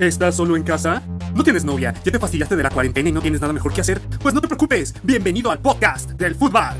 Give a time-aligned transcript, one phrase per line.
[0.00, 1.04] ¿Estás solo en casa?
[1.36, 1.94] ¿No tienes novia?
[2.04, 4.00] ¿Ya te fastidiaste de la cuarentena y no tienes nada mejor que hacer?
[4.20, 4.92] Pues no te preocupes.
[5.04, 6.74] Bienvenido al podcast del fútbol.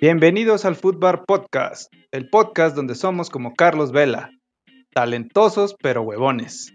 [0.00, 4.30] Bienvenidos al Footbar Podcast, el podcast donde somos como Carlos Vela,
[4.94, 6.72] talentosos pero huevones.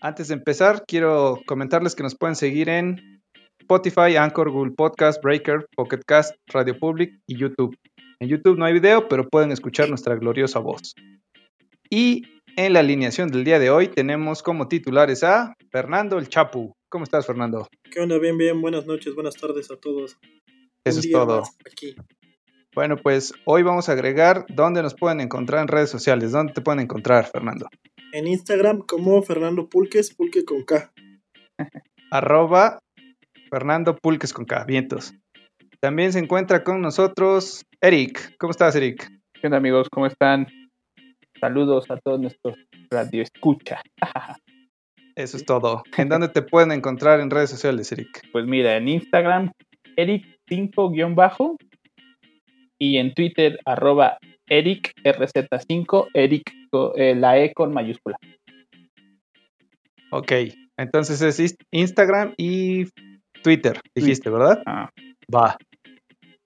[0.00, 3.20] Antes de empezar, quiero comentarles que nos pueden seguir en
[3.60, 7.76] Spotify, Anchor, Google Podcast, Breaker, Pocket Cast, Radio Public y YouTube.
[8.20, 10.94] En YouTube no hay video, pero pueden escuchar nuestra gloriosa voz.
[11.90, 12.22] Y
[12.56, 16.72] en la alineación del día de hoy tenemos como titulares a Fernando el Chapu.
[16.90, 17.66] ¿Cómo estás, Fernando?
[17.90, 18.18] ¿Qué onda?
[18.18, 18.60] Bien, bien.
[18.60, 20.18] Buenas noches, buenas tardes a todos.
[20.84, 21.42] Eso es todo.
[21.70, 21.94] Aquí.
[22.74, 26.32] Bueno, pues hoy vamos a agregar dónde nos pueden encontrar en redes sociales.
[26.32, 27.68] ¿Dónde te pueden encontrar, Fernando?
[28.12, 30.92] En Instagram como Fernando Pulques, Pulque con K.
[32.10, 32.78] Arroba
[33.50, 35.14] Fernando Pulques con K, vientos.
[35.80, 38.36] También se encuentra con nosotros Eric.
[38.38, 39.10] ¿Cómo estás, Eric?
[39.34, 39.88] ¿Qué onda, amigos?
[39.90, 40.46] ¿Cómo están?
[41.42, 42.56] Saludos a todos nuestros
[42.88, 43.82] radio escucha.
[45.16, 45.82] Eso es todo.
[45.98, 48.28] ¿En dónde te pueden encontrar en redes sociales, Eric?
[48.30, 49.50] Pues mira, en Instagram,
[49.96, 51.56] Eric5-bajo
[52.78, 54.18] y en Twitter, arroba
[54.48, 56.52] EricRZ5, Eric,
[56.94, 58.16] eh, la E con mayúscula.
[60.12, 60.32] Ok,
[60.76, 62.84] entonces es Instagram y
[63.42, 64.62] Twitter, dijiste, ¿verdad?
[64.64, 64.90] Ah.
[65.34, 65.56] Va.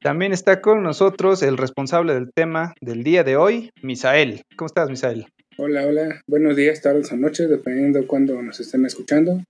[0.00, 4.42] También está con nosotros el responsable del tema del día de hoy, Misael.
[4.56, 5.27] ¿Cómo estás, Misael?
[5.58, 6.20] Hola, hola.
[6.28, 9.42] Buenos días, tardes o noches, dependiendo de cuándo nos estén escuchando.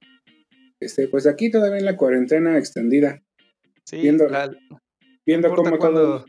[0.81, 3.21] Este, pues aquí todavía en la cuarentena extendida.
[3.85, 4.51] Sí, Viendo- la-
[5.27, 6.25] Viendo cómo cuándo- todo,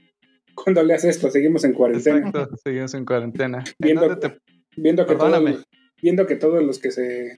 [0.56, 2.18] cuando leas esto, seguimos en cuarentena.
[2.18, 3.60] Exacto, seguimos en cuarentena.
[3.60, 4.38] ¿En Viendo, te-
[4.76, 5.64] viendo, que todos,
[6.02, 7.38] viendo que todos los que se,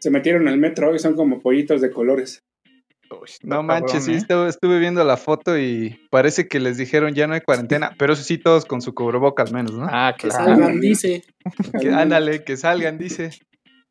[0.00, 2.40] se metieron al metro hoy son como pollitos de colores.
[3.42, 4.16] No manches, sí, ¿eh?
[4.16, 8.12] estuve, estuve viendo la foto y parece que les dijeron ya no hay cuarentena, pero
[8.12, 9.86] eso sí, todos con su cubreboca al menos, ¿no?
[9.90, 10.44] Ah, Que claro.
[10.44, 11.24] salgan, dice.
[11.80, 13.30] Que- ándale, que salgan, dice.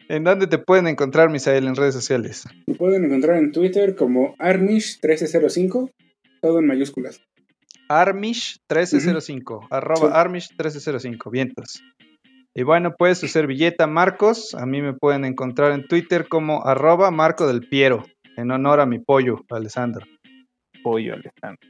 [0.08, 2.46] ¿En dónde te pueden encontrar, Misael, en redes sociales?
[2.66, 5.92] Me pueden encontrar en Twitter como Armish1305,
[6.42, 7.22] todo en mayúsculas.
[7.90, 11.84] Armish1305, arroba Armish1305, vientos.
[12.56, 17.12] Y bueno, pues su servilleta Marcos, a mí me pueden encontrar en Twitter como arroba
[17.12, 18.04] Marco del Piero,
[18.40, 20.06] en honor a mi pollo, Alessandro.
[20.82, 21.70] Pollo, Alejandro.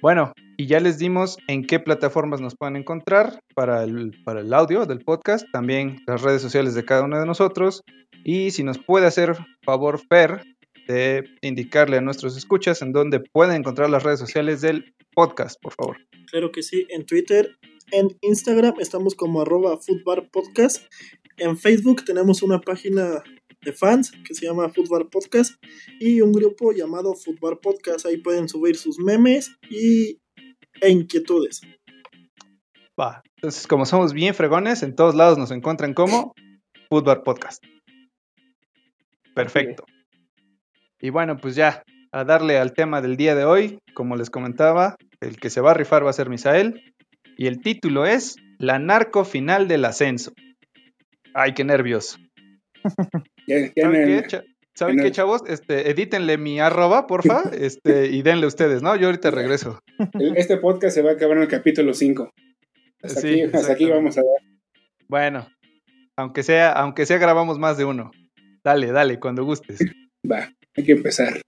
[0.00, 4.52] Bueno, y ya les dimos en qué plataformas nos pueden encontrar para el, para el
[4.52, 7.82] audio del podcast, también las redes sociales de cada uno de nosotros.
[8.24, 10.42] Y si nos puede hacer favor, Fer,
[10.88, 15.74] de indicarle a nuestros escuchas en dónde pueden encontrar las redes sociales del podcast, por
[15.74, 15.98] favor.
[16.26, 16.84] Claro que sí.
[16.90, 17.56] En Twitter,
[17.92, 20.84] en Instagram estamos como arroba Footbar Podcast.
[21.36, 23.22] En Facebook tenemos una página
[23.62, 25.54] de fans que se llama Footbar Podcast
[26.00, 28.06] y un grupo llamado Footbar Podcast.
[28.06, 30.18] Ahí pueden subir sus memes y,
[30.80, 31.60] e inquietudes.
[32.98, 33.22] Va.
[33.36, 36.32] Entonces, como somos bien fregones, en todos lados nos encuentran como
[36.88, 37.64] Football Podcast.
[39.34, 39.84] Perfecto.
[41.00, 44.96] Y bueno, pues ya, a darle al tema del día de hoy, como les comentaba,
[45.20, 46.94] el que se va a rifar va a ser Misael.
[47.36, 50.32] Y el título es La narco final del ascenso.
[51.34, 52.18] Ay, qué nervios.
[53.46, 54.44] ¿Saben qué, cha-
[54.74, 55.42] ¿saben en qué, el- chavos?
[55.48, 58.94] Este, edítenle mi arroba, porfa, este, y denle ustedes, ¿no?
[58.96, 59.78] Yo ahorita regreso.
[60.36, 62.30] este podcast se va a acabar en el capítulo 5.
[63.02, 64.52] Hasta, Sí, aquí, hasta aquí vamos a dar.
[65.08, 65.48] Bueno,
[66.16, 68.10] aunque sea, aunque sea grabamos más de uno.
[68.64, 69.78] Dale, dale, cuando gustes.
[70.30, 71.40] Va, hay que empezar.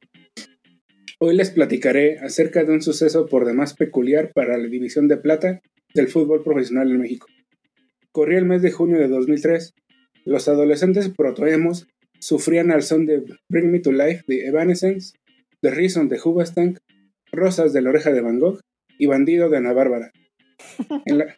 [1.20, 5.60] Hoy les platicaré acerca de un suceso por demás peculiar para la división de plata
[5.94, 7.28] del fútbol profesional en México.
[8.10, 9.72] Corría el mes de junio de 2003.
[10.24, 11.86] Los adolescentes protoemos
[12.18, 15.16] sufrían al son de Bring Me to Life de Evanescence,
[15.60, 16.78] The Reason de Hoobastank,
[17.32, 18.60] Rosas de la Oreja de Van Gogh
[18.98, 20.10] y Bandido de Ana Bárbara.
[21.06, 21.34] En, la-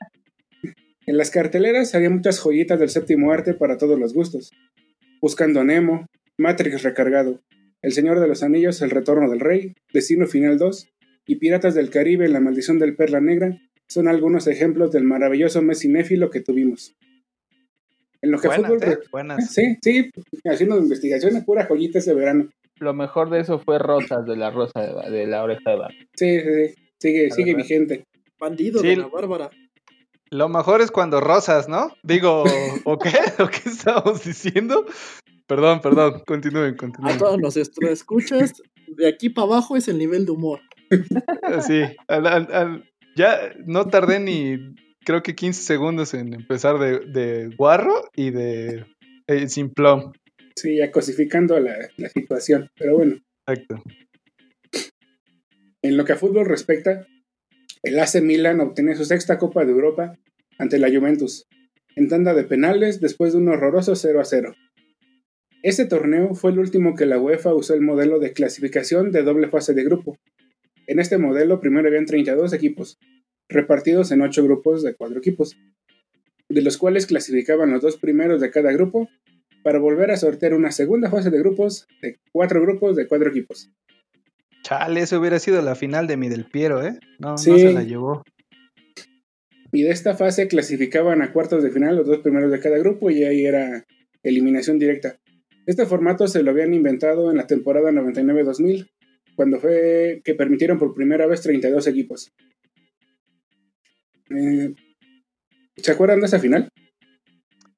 [1.06, 4.50] en las carteleras había muchas joyitas del séptimo arte para todos los gustos.
[5.20, 6.06] Buscando Nemo,
[6.38, 7.40] Matrix recargado,
[7.82, 10.88] El Señor de los Anillos, El Retorno del Rey, Destino Final 2
[11.26, 13.58] y Piratas del Caribe, La Maldición del Perla Negra
[13.88, 16.94] son algunos ejemplos del maravilloso mes cinéfilo que tuvimos.
[18.22, 18.88] En lo que a Buenas, fútbol...
[18.92, 18.98] ¿eh?
[19.12, 19.50] Buenas.
[19.52, 20.10] Sí, sí,
[20.44, 22.48] haciendo investigaciones, pura joyita ese verano.
[22.78, 24.80] Lo mejor de eso fue Rosas de la Rosa
[25.10, 25.92] de, la Oreja de Bar.
[26.14, 27.62] Sí, sí, sí, sigue, La sigue verdad.
[27.68, 28.04] vigente.
[28.38, 28.88] Bandido Sí.
[28.88, 29.50] de la Bárbara.
[30.30, 31.92] Lo mejor es cuando rosas, ¿no?
[32.02, 32.44] Digo,
[32.84, 33.10] ¿o qué?
[33.38, 34.84] ¿O qué estamos diciendo?
[35.46, 37.18] Perdón, perdón, continúen, A continúen.
[37.18, 40.60] todos los escuchas, de aquí para abajo es el nivel de humor.
[41.66, 42.84] Sí, al- al- al-
[43.14, 44.74] ya no tardé ni,
[45.06, 48.84] creo que 15 segundos en empezar de, de guarro y de
[49.28, 50.12] eh, simplón.
[50.56, 52.68] Sí, ya cosificando la, la situación.
[52.76, 53.16] Pero bueno,
[53.46, 53.82] Exacto.
[55.82, 57.06] en lo que a fútbol respecta,
[57.82, 60.18] el AC Milan obtiene su sexta Copa de Europa
[60.58, 61.44] ante la Juventus.
[61.94, 64.54] en tanda de penales después de un horroroso 0 a 0.
[65.62, 69.48] Este torneo fue el último que la UEFA usó el modelo de clasificación de doble
[69.48, 70.16] fase de grupo.
[70.86, 72.98] En este modelo primero habían 32 equipos,
[73.48, 75.56] repartidos en 8 grupos de 4 equipos,
[76.48, 79.08] de los cuales clasificaban los dos primeros de cada grupo
[79.62, 83.70] para volver a sortear una segunda fase de grupos de 4 grupos de 4 equipos.
[84.62, 86.98] Chale, eso hubiera sido la final de mi del Piero, ¿eh?
[87.18, 87.50] No, Sí.
[87.50, 88.22] no se la llevó.
[89.72, 93.10] Y de esta fase clasificaban a cuartos de final los dos primeros de cada grupo
[93.10, 93.84] y ahí era
[94.22, 95.18] eliminación directa.
[95.66, 98.88] Este formato se lo habían inventado en la temporada 99-2000,
[99.34, 102.32] cuando fue que permitieron por primera vez 32 equipos.
[104.30, 104.74] Eh,
[105.76, 106.68] ¿Se acuerdan de esa final?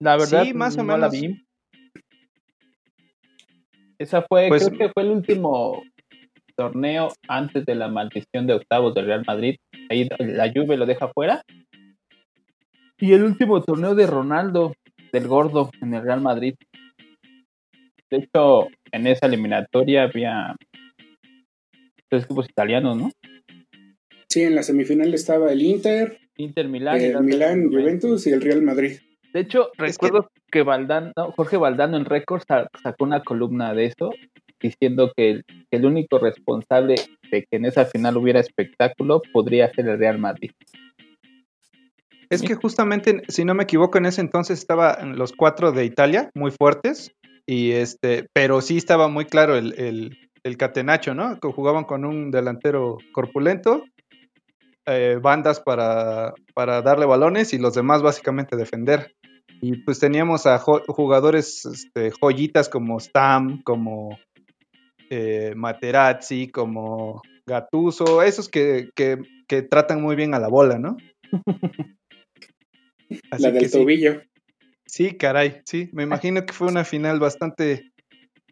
[0.00, 1.12] La verdad, Sí, más o no la menos.
[1.34, 1.44] vi.
[3.98, 5.82] Esa fue, Pues- creo que fue el último
[6.56, 9.56] torneo antes de la maldición de octavos del Real Madrid.
[9.90, 11.42] Ahí la Juve lo deja fuera.
[13.00, 14.74] Y el último torneo de Ronaldo,
[15.12, 16.54] del Gordo, en el Real Madrid.
[18.10, 20.56] De hecho, en esa eliminatoria había
[22.08, 23.10] tres equipos italianos, ¿no?
[24.30, 26.96] Sí, en la semifinal estaba el Inter, Inter Milán.
[26.96, 27.80] el el Milán, Juventus.
[27.80, 28.98] Juventus y el Real Madrid.
[29.34, 33.84] De hecho, Es recuerdo que, Valdano, Jorge Valdano en Record sa- sacó una columna de
[33.84, 34.10] eso,
[34.60, 36.94] diciendo que el, que el único responsable
[37.30, 40.50] de que en esa final hubiera espectáculo podría ser el Real Madrid.
[42.30, 46.30] Es que justamente, si no me equivoco, en ese entonces estaban los cuatro de Italia,
[46.34, 47.12] muy fuertes,
[47.46, 51.38] y este, pero sí estaba muy claro el, el, el catenacho, ¿no?
[51.40, 53.82] Que jugaban con un delantero corpulento,
[54.90, 59.12] eh, bandas para, para darle balones y los demás básicamente defender.
[59.60, 64.18] Y pues teníamos a jugadores este, joyitas como Stam, como
[65.10, 70.96] eh, Materazzi, como Gattuso, esos que, que, que tratan muy bien a la bola, ¿no?
[73.30, 73.78] Así la del que sí.
[73.78, 74.22] tobillo.
[74.86, 75.90] Sí, caray, sí.
[75.92, 77.90] Me imagino que fue una final bastante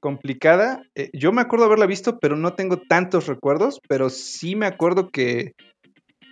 [0.00, 0.82] complicada.
[0.94, 5.08] Eh, yo me acuerdo haberla visto, pero no tengo tantos recuerdos, pero sí me acuerdo
[5.08, 5.52] que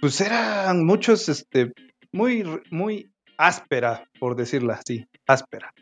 [0.04, 1.72] pues eran muchos, este,
[2.12, 5.72] muy, muy áspera, por decirla así, áspera.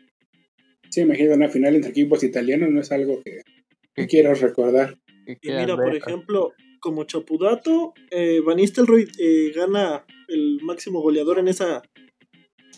[0.89, 3.41] Sí, imagino una final entre equipos italianos, no es algo que,
[3.93, 4.97] que quiero recordar.
[5.27, 5.97] Y mira, por ver.
[5.97, 11.81] ejemplo, como Chapudato, eh, Van Nistelrooy eh, gana el máximo goleador en esa,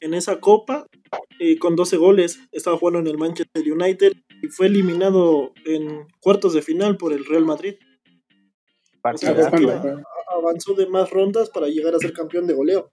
[0.01, 0.87] en esa copa
[1.37, 2.39] eh, con 12 goles.
[2.53, 7.23] Estaba jugando en el Manchester United y fue eliminado en cuartos de final por el
[7.23, 7.75] Real Madrid.
[9.03, 10.03] O sea, cuando.
[10.35, 12.89] Avanzó de más rondas para llegar a ser campeón de goleo.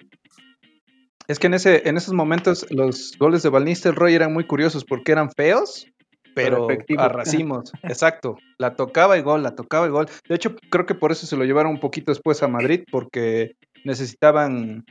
[1.29, 4.85] Es que en, ese, en esos momentos los goles de Van Nistelrooy eran muy curiosos
[4.85, 5.87] porque eran feos,
[6.35, 7.05] Pero pero efectivos.
[7.05, 7.73] a racimos.
[7.85, 8.37] Exacto.
[8.59, 10.07] La tocaba y gol, la tocaba y gol.
[10.29, 13.53] De hecho, creo que por eso se lo llevaron un poquito después a Madrid porque
[13.85, 14.85] necesitaban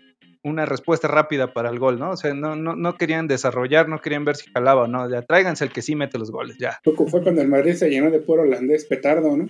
[0.43, 2.11] una respuesta rápida para el gol, ¿no?
[2.11, 5.07] O sea, no, no, no querían desarrollar, no querían ver si jalaba o no.
[5.09, 6.79] Ya tráiganse el que sí mete los goles, ya.
[6.83, 9.47] Fue, fue cuando el Madrid se llenó de puro holandés petardo, ¿no?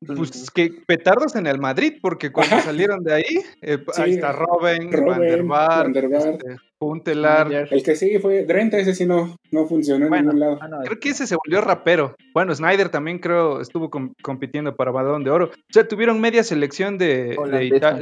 [0.00, 4.32] Pues que petardos en el Madrid, porque cuando salieron de ahí, eh, Sí, ahí está
[4.32, 6.42] Robben, Robben, Van der Van der Vaart.
[6.42, 7.68] este, Huntelaar.
[7.70, 10.58] El que sigue fue Drenta, ese sí no, no funcionó en Bueno, ningún lado.
[10.60, 12.14] Ah, no, Creo que ese se volvió rapero.
[12.32, 15.46] Bueno, Snyder también creo estuvo com- compitiendo para Balón de Oro.
[15.46, 17.36] O sea, tuvieron media selección de,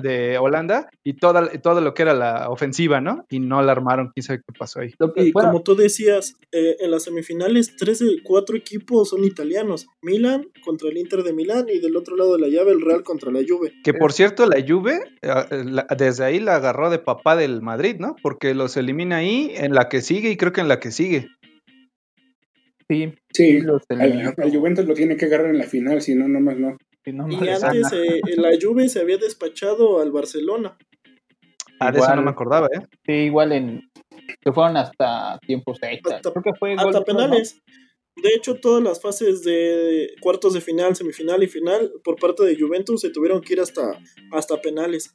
[0.02, 3.24] de, Holanda y toda, todo lo que era la ofensiva, ¿no?
[3.30, 4.10] Y no la armaron.
[4.14, 4.94] ¿Quién sabe qué pasó ahí?
[5.16, 9.86] Y bueno, como tú decías, eh, en las semifinales, tres de cuatro equipos son italianos.
[10.02, 13.02] Milan contra el Inter de Milán y del otro lado de la llave el Real
[13.02, 13.72] contra la Juve.
[13.84, 17.96] Que por cierto, la Juve, eh, la- desde ahí la agarró de papá del Madrid,
[17.98, 18.16] ¿no?
[18.22, 21.28] Porque los elimina ahí, en la que sigue y creo que en la que sigue.
[22.88, 26.56] sí, Sí, los al, Juventus lo tiene que agarrar en la final, si no, nomás
[26.58, 26.76] no.
[27.04, 30.76] Sí, no Y antes eh, la Juve se había despachado al Barcelona.
[31.80, 32.16] Ah, de eso Igual.
[32.16, 32.80] no me acordaba, ¿eh?
[33.04, 33.90] Sí, igual en.
[34.40, 36.16] Que fueron hasta tiempos extra.
[36.16, 37.04] Hasta- Creo que fue Hasta gol, ¿no?
[37.04, 37.58] penales.
[38.14, 42.56] De hecho, todas las fases de cuartos de final, semifinal y final por parte de
[42.60, 43.98] Juventus se tuvieron que ir hasta,
[44.30, 45.12] hasta penales.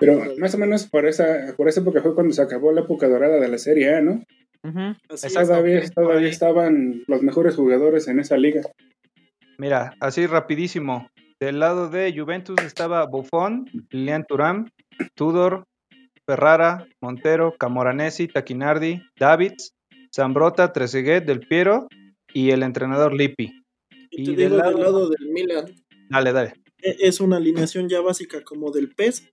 [0.00, 3.08] Pero más o menos por esa, por esa época fue cuando se acabó la época
[3.08, 4.22] dorada de la Serie A, ¿no?
[5.08, 5.40] Exacto.
[5.48, 6.32] Todavía, todavía ahí.
[6.32, 8.62] estaban los mejores jugadores en esa liga.
[9.58, 11.08] Mira, así rapidísimo.
[11.40, 14.68] Del lado de Juventus estaba Buffon, Lilian Thuram,
[15.14, 15.64] Tudor,
[16.26, 19.72] Ferrara, Montero, Camoranesi, Taquinardi, Davids,
[20.14, 21.88] Zambrota, Trezeguet, Del Piero
[22.32, 23.62] y el entrenador Lippi.
[24.10, 25.64] Y y te del digo, lado- del lado del Milan,
[26.10, 26.54] Dale, dale.
[26.82, 29.30] e- es una alineación ya básica como del PES,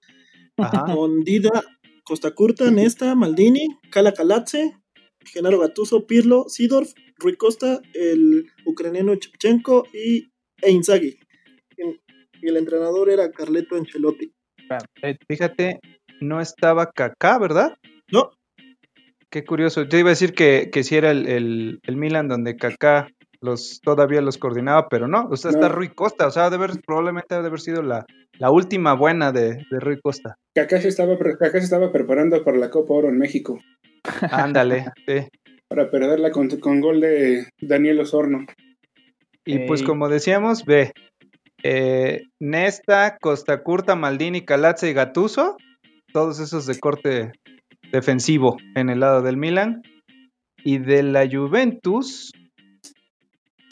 [0.58, 0.86] Ajá.
[0.98, 1.64] con Dida,
[2.04, 4.78] Costa Curta, Nesta, Maldini, Cala Calatze,
[5.26, 10.30] Genaro Gattuso, Pirlo, Sidorf, Rui Costa, el ucraniano Chepchenko y
[10.62, 11.18] e Inzaghi.
[12.42, 14.32] Y el entrenador era Carleto Ancelotti.
[15.02, 15.80] Eh, Fíjate,
[16.20, 17.78] no estaba Kaká, ¿verdad?
[18.12, 18.32] No,
[19.30, 19.88] qué curioso.
[19.88, 23.10] Te iba a decir que, que si era el, el, el Milan donde Kaká
[23.44, 25.28] los, todavía los coordinaba, pero no.
[25.30, 25.70] O sea, está.
[25.70, 26.28] Rui Costa.
[26.28, 28.06] O sea, de haber, probablemente debe haber sido la,
[28.40, 30.36] la última buena de, de Rui Costa.
[30.56, 33.60] Kaká se estaba, se estaba preparando para la Copa Oro en México,
[34.32, 34.86] Ándale.
[35.08, 35.28] sí.
[35.68, 38.46] para perderla con, con gol de Daniel Osorno.
[39.46, 40.94] Y pues como decíamos, ve,
[41.64, 45.58] eh, Nesta, Costa Curta, Maldini, Calazza y Gatuso,
[46.14, 47.32] todos esos de corte
[47.92, 49.82] defensivo en el lado del Milan.
[50.66, 52.32] Y de la Juventus,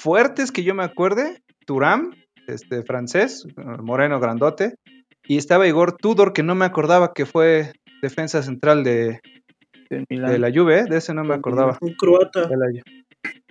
[0.01, 2.12] fuertes que yo me acuerde, Turam,
[2.48, 3.46] este francés,
[3.84, 4.75] moreno grandote,
[5.27, 9.20] y estaba Igor Tudor, que no me acordaba que fue defensa central de,
[9.89, 11.77] de la Juve, de ese no me acordaba.
[11.81, 12.48] Un croata.
[12.48, 12.81] De la-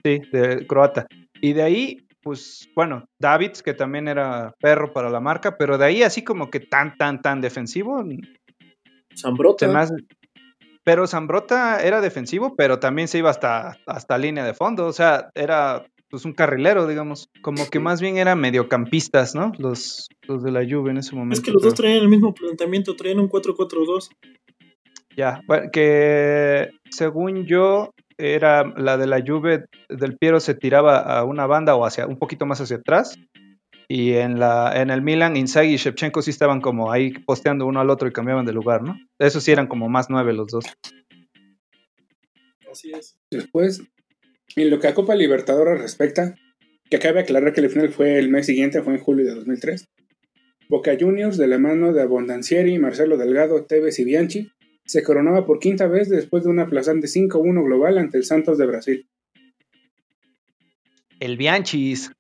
[0.05, 1.07] sí, de croata.
[1.41, 5.85] Y de ahí, pues, bueno, Davids, que también era perro para la marca, pero de
[5.85, 8.05] ahí así como que tan, tan, tan defensivo,
[9.17, 9.67] Zambrota.
[10.83, 15.31] Pero Zambrota era defensivo, pero también se iba hasta, hasta línea de fondo, o sea,
[15.35, 19.53] era pues un carrilero, digamos, como que más bien eran mediocampistas, ¿no?
[19.59, 21.41] Los, los de la Juve en ese momento.
[21.41, 24.11] Es que los dos traían el mismo planteamiento, traían un 4-4-2.
[25.17, 31.25] Ya, bueno, que según yo era la de la Juve del Piero se tiraba a
[31.25, 33.19] una banda o hacia un poquito más hacia atrás
[33.89, 37.81] y en la en el Milan Inzaghi y Shevchenko sí estaban como ahí posteando uno
[37.81, 38.97] al otro y cambiaban de lugar, ¿no?
[39.19, 40.65] Esos sí eran como más nueve los dos.
[42.71, 43.19] Así es.
[43.31, 43.83] Después,
[44.57, 46.35] en lo que a Copa Libertadores respecta,
[46.89, 49.89] que cabe aclarar que el final fue el mes siguiente, fue en julio de 2003.
[50.69, 54.51] Boca Juniors, de la mano de Abondancieri, Marcelo Delgado, Tevez y Bianchi,
[54.85, 58.67] se coronaba por quinta vez después de una aplastante 5-1 global ante el Santos de
[58.67, 59.09] Brasil.
[61.21, 62.11] El Bianchis.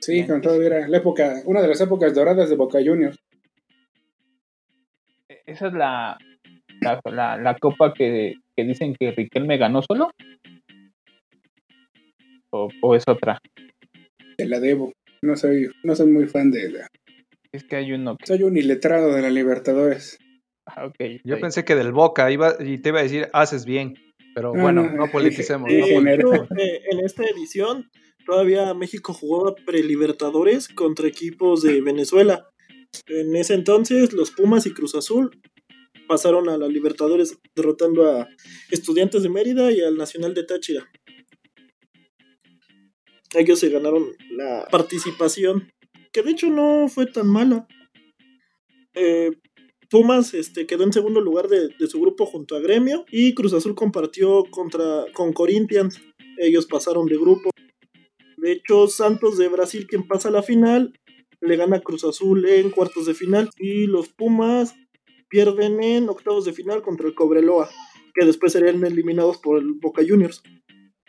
[0.00, 0.26] Sí, Bien.
[0.26, 3.18] con todo era la época, una de las épocas doradas de Boca Juniors.
[5.46, 6.18] Esa es la,
[6.80, 10.10] la, la, la copa que, que dicen que Riquelme ganó solo.
[12.54, 13.38] O, o es otra.
[14.36, 14.92] Te la debo.
[15.22, 16.86] No soy, no soy muy fan de la.
[17.52, 18.26] Es que hay uno que.
[18.26, 20.18] Soy un iletrado de la Libertadores.
[20.68, 20.94] Ah, ok,
[21.24, 23.94] Yo pensé que del Boca iba y te iba a decir haces bien,
[24.34, 25.70] pero No, bueno, no, no politicemos.
[25.70, 26.48] eh, no politicemos.
[26.58, 27.90] eh, en esta edición
[28.24, 32.48] todavía México jugaba pre-Libertadores contra equipos de Venezuela.
[33.08, 35.30] En ese entonces los Pumas y Cruz Azul
[36.06, 38.28] pasaron a la Libertadores derrotando a
[38.70, 40.88] Estudiantes de Mérida y al Nacional de Táchira.
[43.34, 45.70] Ellos se ganaron la participación,
[46.12, 47.66] que de hecho no fue tan mala.
[48.94, 49.32] Eh,
[49.90, 53.52] Pumas este, quedó en segundo lugar de, de su grupo junto a Gremio y Cruz
[53.52, 56.00] Azul compartió contra, con Corinthians.
[56.38, 57.50] Ellos pasaron de grupo.
[58.36, 60.92] De hecho, Santos de Brasil, quien pasa a la final,
[61.40, 63.50] le gana Cruz Azul en cuartos de final.
[63.58, 64.74] Y los Pumas
[65.28, 67.68] pierden en octavos de final contra el Cobreloa,
[68.14, 70.42] que después serían eliminados por el Boca Juniors.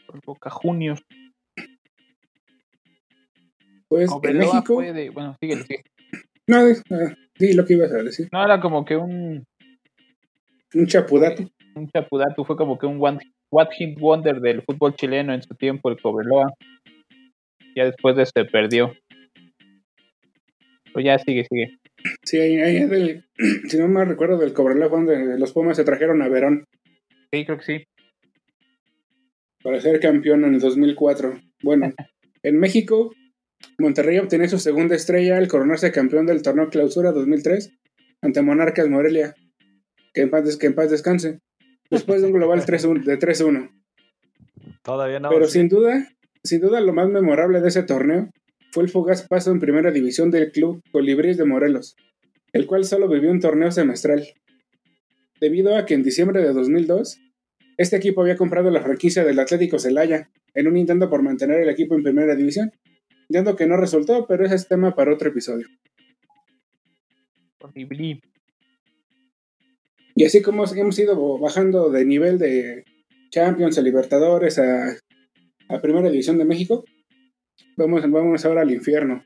[0.05, 1.01] Por Boca Juniors.
[3.89, 4.75] Pues en México.
[4.75, 5.83] fue de- Bueno, sigue, sigue.
[6.47, 8.27] No, ah, di lo que ibas a decir.
[8.31, 9.43] No, era como que un,
[10.73, 11.43] Un chapudato.
[11.75, 13.19] un chapudatu, fue como que un one,
[13.51, 16.53] what hit wonder del fútbol chileno en su tiempo, el Cobreloa.
[17.75, 18.93] Ya después de se perdió.
[20.93, 21.77] Pues ya sigue, sigue.
[22.23, 23.25] Sí, ahí, ahí del,
[23.67, 26.63] si no me recuerdo del Cobreloa fue donde los Pumas se trajeron a Verón
[27.33, 27.83] Sí, creo que sí.
[29.63, 31.39] para ser campeón en el 2004.
[31.63, 31.91] Bueno,
[32.43, 33.11] en México,
[33.77, 37.71] Monterrey obtiene su segunda estrella al coronarse campeón del torneo Clausura 2003
[38.21, 39.35] ante Monarcas Morelia.
[40.13, 41.39] Que en paz, des- que en paz descanse.
[41.89, 43.69] Después de un global 3-1 de 3-1.
[44.81, 45.29] Todavía no.
[45.29, 45.59] Pero sí.
[45.59, 46.07] sin duda,
[46.43, 48.29] sin duda lo más memorable de ese torneo
[48.71, 51.95] fue el fugaz paso en primera división del club Colibríes de Morelos,
[52.53, 54.25] el cual solo vivió un torneo semestral.
[55.39, 57.19] Debido a que en diciembre de 2002,
[57.77, 61.69] este equipo había comprado la franquicia del Atlético Celaya en un intento por mantener el
[61.69, 62.71] equipo en primera división,
[63.29, 65.67] dando que no resultó, pero ese es tema para otro episodio.
[67.59, 68.21] Horrible.
[70.15, 72.85] Y así como hemos ido bajando de nivel de
[73.31, 74.97] Champions a Libertadores a,
[75.67, 76.85] a Primera División de México,
[77.75, 79.25] vamos, vamos ahora al infierno.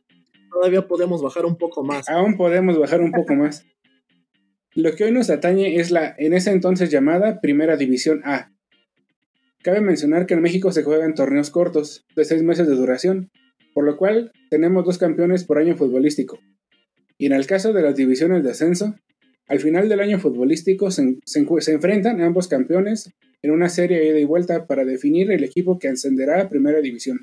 [0.51, 2.10] Todavía podemos bajar un poco más.
[2.10, 3.65] Aún podemos bajar un poco más.
[4.74, 8.51] Lo que hoy nos atañe es la en ese entonces llamada Primera División A.
[9.62, 13.29] Cabe mencionar que en México se juegan torneos cortos, de seis meses de duración,
[13.80, 16.38] por lo cual tenemos dos campeones por año futbolístico.
[17.18, 18.94] Y en el caso de las divisiones de ascenso,
[19.48, 23.10] al final del año futbolístico se, se encu- se enfrentan ambos campeones
[23.42, 26.82] en una serie de ida y vuelta para definir el equipo que ascenderá a Primera
[26.82, 27.22] División.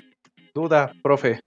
[0.55, 1.41] Duda, profe.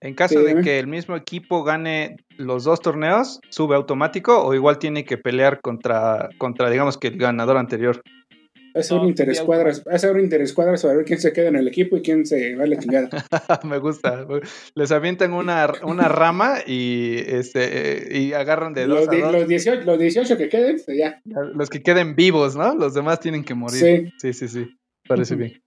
[0.00, 4.52] En caso Sí, de que el mismo equipo gane los dos torneos, ¿sube automático o
[4.52, 8.00] igual tiene que pelear contra, contra digamos que el ganador anterior?
[8.74, 11.96] Hace No, un interescuadras, hace un interescuadras para ver quién se queda en el equipo
[11.96, 13.08] y quién se va a la chingada.
[13.64, 14.26] Me gusta.
[14.74, 19.32] Les avientan una, una rama y este y agarran de dos Los, a di- dos.
[19.32, 21.20] los 18, los 18 que queden, pues ya.
[21.54, 22.74] Los que queden vivos, ¿no?
[22.74, 23.80] Los demás tienen que morir.
[23.80, 24.12] Sí.
[24.18, 24.76] Sí, sí, sí.
[25.08, 25.60] Parece bien.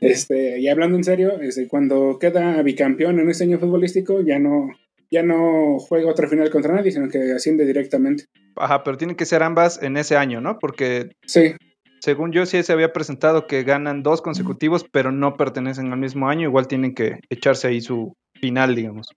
[0.00, 4.70] Este, y hablando en serio, este, cuando queda bicampeón en este año futbolístico, ya no,
[5.10, 8.24] ya no juega otra final contra nadie, sino que asciende directamente.
[8.56, 10.58] Ajá, pero tienen que ser ambas en ese año, ¿no?
[10.58, 11.52] Porque Sí,
[12.00, 16.28] según yo sí se había presentado que ganan dos consecutivos, pero no pertenecen al mismo
[16.28, 16.48] año.
[16.48, 19.08] Igual tienen que echarse ahí su final, digamos.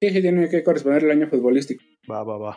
[0.00, 1.82] sí, sí tiene que corresponder el año futbolístico.
[2.10, 2.56] Va, va, va.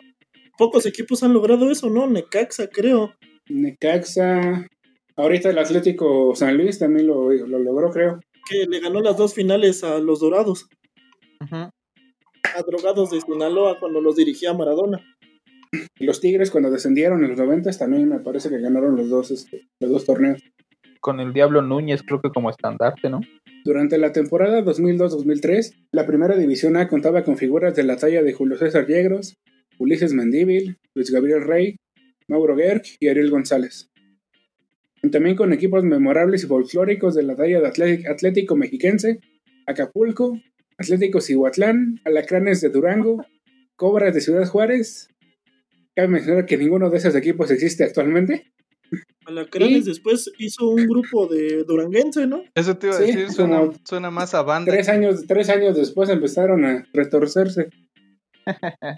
[0.57, 2.07] Pocos equipos han logrado eso, ¿no?
[2.07, 3.13] Necaxa, creo.
[3.49, 4.67] Necaxa,
[5.15, 8.19] ahorita el Atlético San Luis también lo, lo logró, creo.
[8.49, 10.67] Que le ganó las dos finales a los Dorados,
[11.41, 11.55] Ujú.
[11.55, 11.71] a
[12.67, 14.99] Drogados de Sinaloa cuando los dirigía Maradona.
[15.99, 19.67] Los Tigres cuando descendieron en los 90 también me parece que ganaron los dos, este,
[19.79, 20.43] los dos torneos.
[20.99, 23.21] Con el Diablo Núñez, creo que como estandarte, ¿no?
[23.63, 28.33] Durante la temporada 2002-2003, la primera división A contaba con figuras de la talla de
[28.33, 29.35] Julio César Yegros,
[29.79, 31.77] Ulises Mendíbil, Luis Gabriel Rey,
[32.27, 33.89] Mauro Gerg y Ariel González.
[35.03, 39.19] Y también con equipos memorables y folclóricos de la talla de Atlético, Atlético Mexiquense,
[39.65, 40.39] Acapulco,
[40.77, 43.25] Atlético Cihuatlán, Alacranes de Durango,
[43.75, 45.07] Cobras de Ciudad Juárez.
[46.01, 48.51] Cabe mencionar que ninguno de esos equipos existe actualmente.
[49.27, 49.89] Alacranes ¿Y?
[49.89, 52.41] después hizo un grupo de duranguense, ¿no?
[52.55, 54.71] Eso te iba a Sí, decir, suena, suena más a banda.
[54.71, 57.69] Tres años, tres años después empezaron a retorcerse.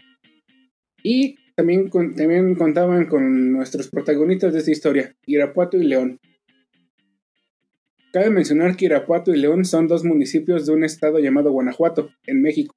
[1.03, 6.19] y también, con- también contaban con nuestros protagonistas de esta historia, Irapuato y León.
[8.13, 12.41] Cabe mencionar que Irapuato y León son dos municipios de un estado llamado Guanajuato, en
[12.41, 12.73] México.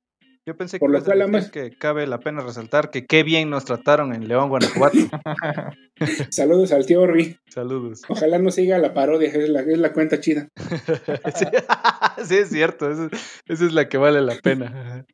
[0.46, 3.50] Yo pensé Por que, lo cual ambas- que cabe la pena resaltar que qué bien
[3.50, 4.96] nos trataron en León, Guanajuato.
[6.30, 7.36] Saludos al tío Orbi.
[7.48, 8.02] Saludos.
[8.08, 10.48] Ojalá no siga la parodia, es la, es la cuenta chida.
[11.34, 11.44] sí,
[12.24, 13.08] sí, es cierto, esa,
[13.48, 15.04] esa es la que vale la pena.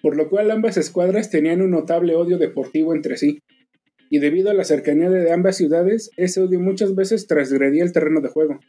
[0.00, 3.40] por lo cual ambas escuadras tenían un notable odio deportivo entre sí.
[4.08, 8.20] Y debido a la cercanía de ambas ciudades, ese odio muchas veces transgredía el terreno
[8.22, 8.60] de juego,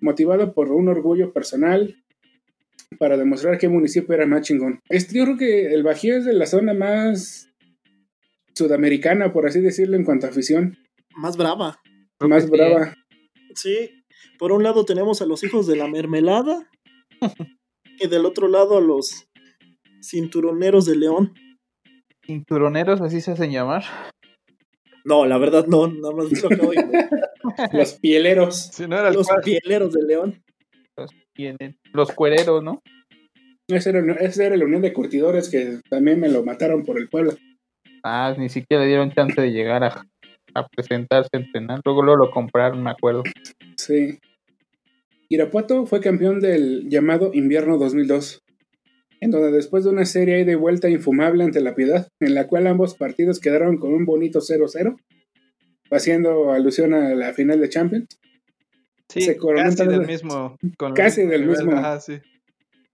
[0.00, 1.94] motivado por un orgullo personal
[2.98, 4.80] para demostrar qué municipio era más chingón.
[4.88, 7.48] Este, yo creo que el Bajío es de la zona más
[8.56, 10.76] sudamericana, por así decirlo, en cuanto a afición,
[11.16, 11.78] Más brava.
[12.18, 12.94] Creo más que sí, brava.
[13.54, 13.90] Sí.
[14.38, 16.68] Por un lado tenemos a los hijos de la mermelada
[17.98, 19.26] y del otro lado a los
[20.02, 21.34] cinturoneros de León.
[22.26, 23.84] Cinturoneros, así se hacen llamar.
[25.04, 27.08] No, la verdad no, nada más lo inventar.
[27.72, 28.56] Los pieleros.
[28.72, 30.42] Si no era el Los cual- pieleros de León.
[31.00, 32.80] Los, tienen- los cuereros, ¿no?
[33.68, 37.08] Esa era, esa era la unión de curtidores que también me lo mataron por el
[37.08, 37.32] pueblo.
[38.02, 40.04] Ah, ni siquiera le dieron chance de llegar a,
[40.54, 41.80] a presentarse a entrenar.
[41.84, 43.22] Luego, luego lo compraron, me acuerdo.
[43.76, 44.18] Sí.
[45.28, 48.40] Irapuato fue campeón del llamado Invierno 2002,
[49.20, 52.66] en donde después de una serie de vuelta infumable ante la piedad, en la cual
[52.66, 54.96] ambos partidos quedaron con un bonito 0-0,
[55.92, 58.08] haciendo alusión a la final de Champions.
[59.10, 60.56] Sí, se coronó casi del mismo.
[60.78, 61.72] con Casi del nivel, mismo.
[61.72, 62.20] Ajá, sí.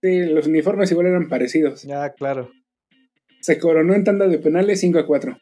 [0.02, 1.83] Sí, los uniformes igual eran parecidos.
[1.83, 2.50] Ya, claro.
[3.40, 5.37] Se coronó en tanda de penales 5 a 4.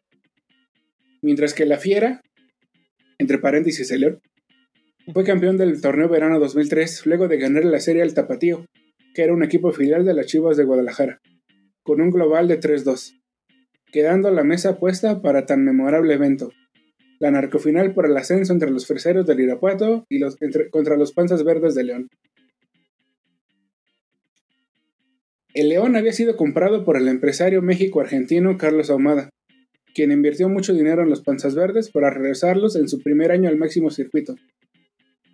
[1.23, 2.21] Mientras que la Fiera,
[3.19, 4.21] entre paréntesis el León,
[5.13, 8.67] fue campeón del torneo verano 2003 luego de ganar la serie al Tapatío,
[9.15, 11.21] que era un equipo filial de las Chivas de Guadalajara,
[11.83, 13.21] con un global de 3-2,
[13.93, 16.51] quedando la mesa puesta para tan memorable evento.
[17.25, 20.21] La narcofinal por el ascenso entre los freseros del Irapuato y
[20.69, 22.09] contra los panzas verdes de León.
[25.55, 29.31] El León había sido comprado por el empresario México-argentino Carlos Ahumada,
[29.95, 33.57] quien invirtió mucho dinero en los panzas verdes para regresarlos en su primer año al
[33.57, 34.35] máximo circuito.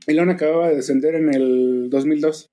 [0.07, 2.50] El León acababa de descender en el 2002.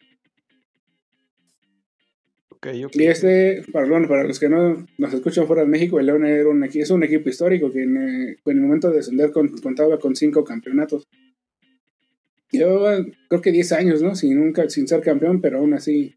[2.94, 6.50] Y este, perdón, para los que no nos escuchan fuera de México, el León era
[6.50, 9.98] un, es un equipo histórico que en, eh, en el momento de descender con- contaba
[10.00, 11.04] con cinco campeonatos.
[12.52, 12.98] Llevaba
[13.30, 14.16] creo que 10 años, ¿no?
[14.16, 16.16] Sin, nunca, sin ser campeón, pero aún así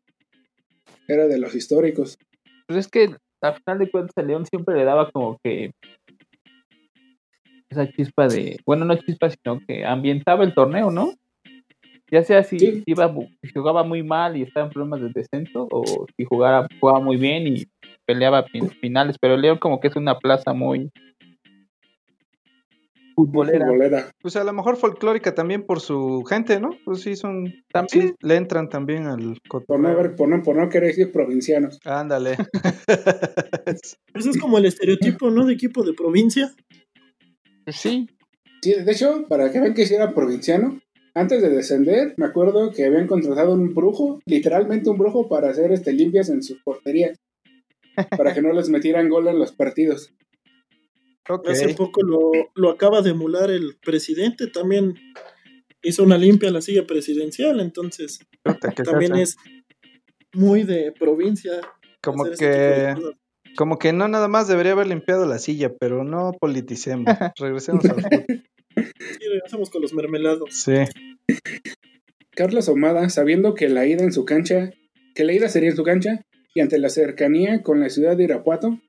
[1.08, 2.16] era de los históricos.
[2.66, 3.10] Pues es que
[3.42, 5.72] al final de cuentas el León siempre le daba como que
[7.68, 11.12] esa chispa de, bueno, no chispa, sino que ambientaba el torneo, ¿no?
[12.10, 12.82] Ya sea si Sí.
[12.86, 17.00] iba, si jugaba muy mal y estaba en problemas de descenso, o si jugara, jugaba
[17.00, 17.64] muy bien y
[18.06, 20.90] peleaba fin- finales, pero el León como que es una plaza muy
[23.14, 23.66] futbolera.
[23.66, 24.10] Futbolera.
[24.22, 26.70] Pues a lo mejor folclórica también por su gente, ¿no?
[26.84, 27.52] Pues sí, son.
[27.72, 28.08] También.
[28.08, 31.78] Sí, le entran también al Por no, por, no, por no querer decir provincianos.
[31.84, 32.36] Ándale.
[34.14, 35.44] Ese es como el estereotipo, ¿no?
[35.46, 36.52] De equipo de provincia.
[37.68, 38.08] Sí,
[38.62, 40.78] Sí, de hecho, para que vean que si era provinciano,
[41.14, 45.72] antes de descender, me acuerdo que habían contratado un brujo, literalmente un brujo, para hacer
[45.72, 47.18] este limpias en sus porterías.
[48.16, 50.14] para que no les metieran gol en los partidos.
[51.28, 51.48] Ok.
[51.48, 54.94] Hace poco lo, lo acaba de emular el presidente, también
[55.82, 58.20] hizo una limpia a la silla presidencial, entonces
[58.84, 59.36] también es
[60.32, 61.60] muy de provincia.
[62.02, 62.94] Como de que,
[63.56, 67.04] como que no nada más debería haber limpiado la silla, pero no politicemos.
[67.38, 68.44] Regresemos al fútbol.
[68.76, 70.50] Sí, regresamos con los mermelados.
[70.52, 70.74] Sí.
[72.30, 74.70] Carlos Omada, sabiendo que la ida en su cancha,
[75.14, 78.24] que la ida sería en su cancha, y ante la cercanía con la ciudad de
[78.24, 78.80] Irapuato,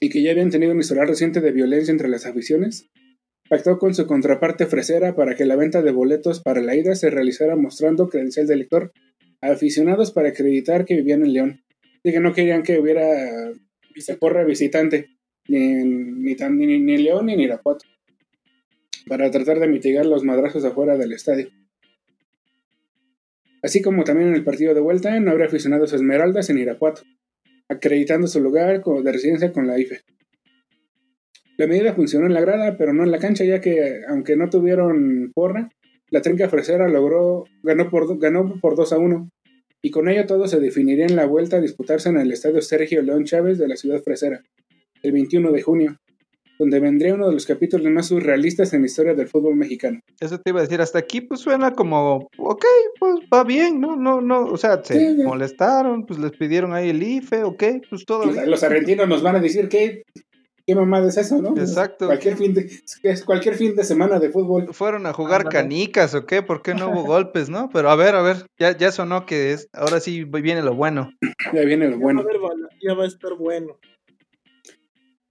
[0.00, 2.88] y que ya habían tenido un historial reciente de violencia entre las aficiones,
[3.48, 7.10] pactó con su contraparte fresera para que la venta de boletos para la ida se
[7.10, 8.92] realizara mostrando credencial de lector
[9.42, 11.64] a aficionados para acreditar que vivían en León,
[12.02, 13.52] y que no querían que hubiera
[14.18, 15.08] porra visitante,
[15.48, 17.84] ni en, ni, tan- ni- ni en León ni en Irapuato,
[19.10, 21.48] para tratar de mitigar los madrazos afuera del estadio.
[23.60, 27.02] Así como también en el partido de vuelta no habrá aficionados esmeraldas en Irapuato,
[27.68, 30.02] acreditando su lugar de residencia con la IFE.
[31.56, 34.48] La medida funcionó en la grada, pero no en la cancha, ya que aunque no
[34.48, 35.70] tuvieron porra,
[36.10, 39.28] la trinca fresera logró, ganó por, ganó por 2 a 1,
[39.82, 43.02] y con ello todo se definiría en la vuelta a disputarse en el estadio Sergio
[43.02, 44.44] León Chávez de la ciudad fresera,
[45.02, 46.00] el 21 de junio,
[46.60, 49.98] donde vendría uno de los capítulos más surrealistas en la historia del fútbol mexicano.
[50.20, 52.64] Eso te iba a decir, hasta aquí pues suena como, ok,
[52.98, 53.96] pues va bien, ¿no?
[53.96, 58.04] No, no, o sea, se Sí, molestaron, pues les pidieron ahí el IFE, ok, pues
[58.04, 58.50] todo Los, bien.
[58.50, 60.02] los argentinos nos van a decir que
[60.66, 61.56] qué mamada es eso, ¿no?
[61.56, 62.06] Exacto.
[62.06, 62.70] Cualquier fin de,
[63.24, 64.72] cualquier fin de semana de fútbol.
[64.74, 65.54] Fueron a jugar Ándale.
[65.56, 67.70] canicas o qué, ¿por qué no hubo golpes, no?
[67.72, 71.10] Pero a ver, a ver, ya, ya sonó que es, ahora sí viene lo bueno.
[71.54, 72.20] Ya viene lo bueno.
[72.20, 73.78] A ver, Bala, ya va a estar bueno.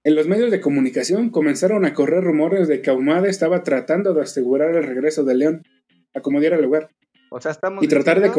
[0.03, 4.21] En los medios de comunicación comenzaron a correr rumores de que Ahumada estaba tratando de
[4.21, 5.63] asegurar el regreso de León,
[6.15, 6.89] a como diera lugar,
[7.29, 8.31] O sea, estamos y tratar de...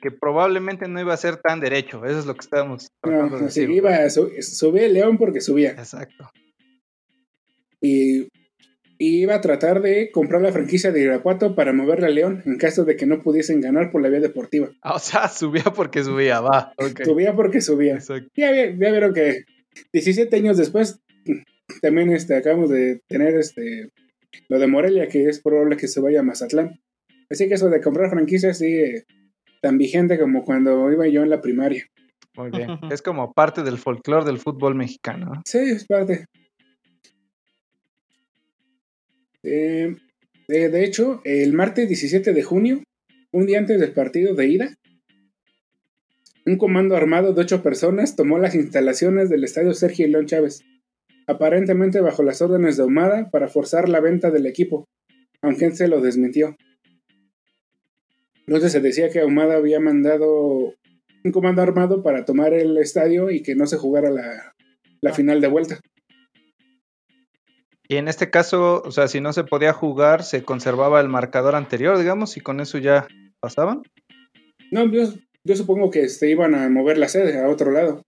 [0.00, 3.42] que probablemente no iba a ser tan derecho, eso es lo que estábamos tratando de
[3.42, 3.70] No, sí, decir.
[3.76, 5.70] iba a su- subía el León porque subía.
[5.70, 6.30] Exacto.
[7.80, 8.28] Y,
[8.98, 12.56] y iba a tratar de comprar la franquicia de Irapuato para moverla a León en
[12.56, 14.68] caso de que no pudiesen ganar por la vía deportiva.
[14.80, 16.72] Ah, o sea, subía porque subía, va.
[17.04, 17.94] Subía porque subía.
[17.94, 18.28] Exacto.
[18.36, 19.44] Ya, ya vieron que
[19.92, 21.00] 17 años después
[21.80, 23.90] también este, acabamos de tener este
[24.48, 26.80] lo de Morelia, que es probable que se vaya a Mazatlán.
[27.30, 29.04] Así que eso de comprar franquicias sigue
[29.62, 31.86] tan vigente como cuando iba yo en la primaria.
[32.36, 32.70] Muy bien.
[32.90, 35.26] Es como parte del folclore del fútbol mexicano.
[35.26, 35.42] ¿no?
[35.46, 36.26] Sí, es parte.
[39.42, 39.94] Eh,
[40.48, 42.82] eh, de hecho, el martes 17 de junio,
[43.30, 44.74] un día antes del partido de ida,
[46.46, 50.62] un comando armado de ocho personas tomó las instalaciones del estadio Sergio León Chávez,
[51.26, 54.84] aparentemente bajo las órdenes de Ahumada para forzar la venta del equipo,
[55.40, 56.56] aunque él se lo desmintió.
[58.46, 60.74] Entonces se decía que Ahumada había mandado
[61.24, 64.54] un comando armado para tomar el estadio y que no se jugara la,
[65.00, 65.80] la final de vuelta.
[67.88, 71.54] Y en este caso, o sea, si no se podía jugar, se conservaba el marcador
[71.54, 73.06] anterior, digamos, y con eso ya
[73.40, 73.82] pasaban.
[74.70, 75.12] No, yo,
[75.46, 78.02] yo supongo que este, iban a mover la sede a otro lado.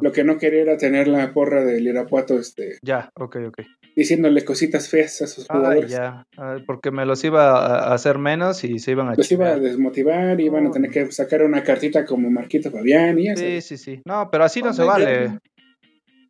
[0.00, 3.60] Lo que no quería era tener la porra del Irapuato este, ya, ok, ok.
[3.96, 5.90] diciéndole cositas feas a sus Ay, jugadores.
[5.90, 9.48] ya, ah, porque me los iba a hacer menos y se iban a Los iba
[9.48, 10.72] a desmotivar, iban a Oh.
[10.72, 14.02] tener que sacar una cartita como Marquito Fabián y ya Sí, sí, sí.
[14.06, 15.24] No, pero así no se Hombre, vale.
[15.28, 15.38] ya-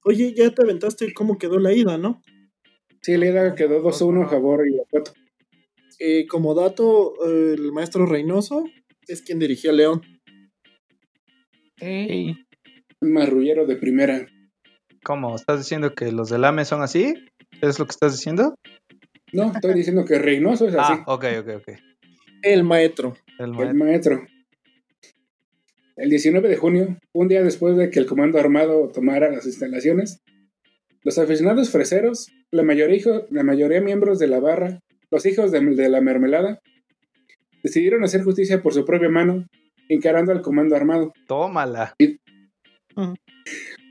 [0.04, 2.20] Oye, ya te aventaste cómo quedó la ida, ¿no?
[3.02, 5.12] Sí, la ida quedó 2-1 a favor de Irapuato.
[6.00, 8.64] Eh, como dato, el maestro Reynoso
[9.06, 10.02] es quien dirigía a León.
[11.84, 12.36] Ey,
[13.00, 14.24] marrullero de primera.
[15.02, 15.34] ¿Cómo?
[15.34, 17.12] ¿Estás diciendo que los del AME son así?
[17.60, 18.54] ¿Es lo que estás diciendo?
[19.32, 21.68] No, estoy diciendo que Reynoso es así, Ah, ok, ok, ok.
[22.42, 23.16] El maestro.
[23.40, 24.24] El maestro.
[25.96, 30.20] El 19 de junio, un día después de que el Comando Armado tomara las instalaciones,
[31.02, 34.78] los aficionados freseros, la mayoría, hijo- la mayoría miembros de la barra,
[35.10, 36.60] los hijos de, de la mermelada,
[37.64, 39.46] decidieron hacer justicia por su propia mano,
[39.94, 41.12] encarando al Comando Armado.
[41.26, 41.94] Tómala.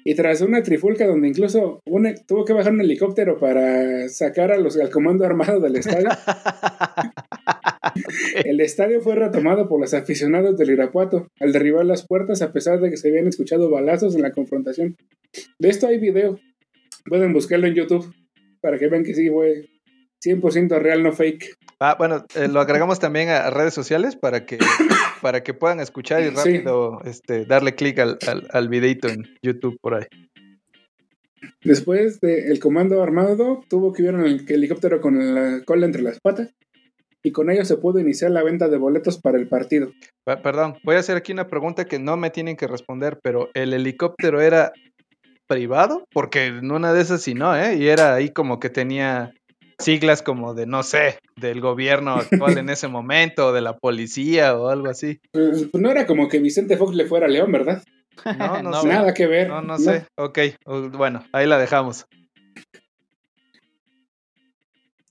[0.04, 4.58] Y tras una trifulca donde incluso una- tuvo que bajar un helicóptero para sacar a
[4.58, 6.10] los, al Comando Armado del estadio,
[8.46, 12.80] el estadio fue retomado por los aficionados del Irapuato al derribar las puertas a pesar
[12.80, 14.96] de que se habían escuchado balazos en la confrontación.
[15.60, 16.40] De esto hay video.
[17.06, 18.12] Pueden buscarlo en YouTube
[18.62, 19.66] para que vean que sí fue
[20.26, 21.56] 100% real, no fake.
[21.84, 24.58] Ah, bueno, eh, lo agregamos también a redes sociales para que
[25.22, 26.36] para que puedan escuchar y Sí.
[26.36, 30.06] rápido este, darle clic al, al, al videito en YouTube por ahí.
[31.63, 36.20] Después del comando armado, tuvo que ir en el helicóptero con la cola entre las
[36.20, 36.54] patas
[37.24, 39.91] y con ello se pudo iniciar la venta de boletos para el partido.
[40.24, 43.50] Pa- Perdón, voy a hacer aquí una pregunta que no me tienen que responder, pero
[43.54, 44.72] ¿el helicóptero era
[45.48, 46.06] privado?
[46.13, 47.76] Porque en una de esas sí no, ¿eh?
[47.76, 49.34] Y era ahí como que tenía
[49.84, 54.58] siglas como de, no sé, del gobierno actual en ese momento, o de la policía
[54.58, 55.20] o algo así.
[55.32, 57.84] Pues, pues no era como que Vicente Fox le fuera a León, ¿verdad?
[58.38, 58.88] No, no, No, sé.
[58.88, 59.48] Nada que ver.
[59.50, 60.06] No, no sé.
[60.15, 60.39] Ok,
[60.94, 62.06] bueno, ahí la dejamos.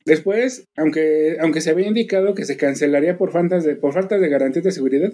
[0.05, 4.29] Después, aunque, aunque se había indicado que se cancelaría por faltas de, por falta de
[4.29, 5.13] garantías de seguridad,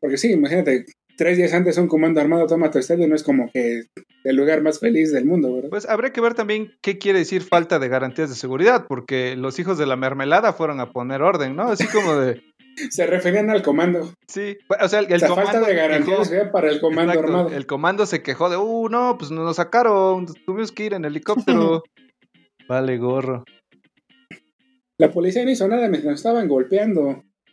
[0.00, 3.50] porque sí, imagínate, tres días antes un comando armado toma tu estadio, no es como
[3.52, 3.84] que
[4.24, 5.70] el lugar más feliz del mundo, ¿verdad?
[5.70, 9.58] Pues habría que ver también qué quiere decir falta de garantías de seguridad, porque los
[9.58, 11.64] hijos de la mermelada fueron a poner orden, ¿no?
[11.64, 12.42] Así como de,
[12.90, 14.12] Se referían al comando.
[14.28, 16.50] sí, o sea, el, el o sea, comando falta de garantías quejó.
[16.50, 17.56] para el comando Exacto, armado.
[17.56, 21.82] El comando se quejó de, uh, no, pues nos sacaron, tuvimos que ir en helicóptero.
[22.68, 23.44] vale, gorro.
[24.98, 27.22] La policía no hizo nada, me nos estaban golpeando.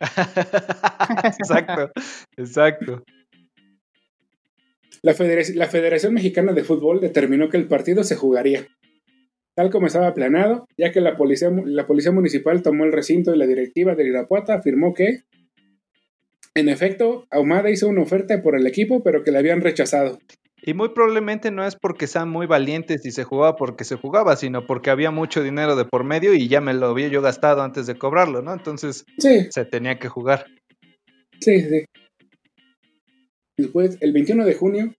[1.40, 1.90] exacto,
[2.36, 3.02] exacto.
[5.02, 8.66] La, Federac- la Federación Mexicana de Fútbol determinó que el partido se jugaría,
[9.54, 13.38] tal como estaba planeado, ya que la policía, la policía municipal tomó el recinto y
[13.38, 15.22] la directiva de Irapuata afirmó que,
[16.54, 20.18] en efecto, Ahumada hizo una oferta por el equipo, pero que la habían rechazado.
[20.64, 24.36] Y muy probablemente no es porque sean muy valientes y se jugaba porque se jugaba,
[24.36, 27.62] sino porque había mucho dinero de por medio y ya me lo había yo gastado
[27.62, 28.52] antes de cobrarlo, ¿no?
[28.52, 30.46] Entonces Sí, se tenía que jugar.
[31.40, 31.84] sí, sí.
[33.56, 34.94] Después, el 21 de junio,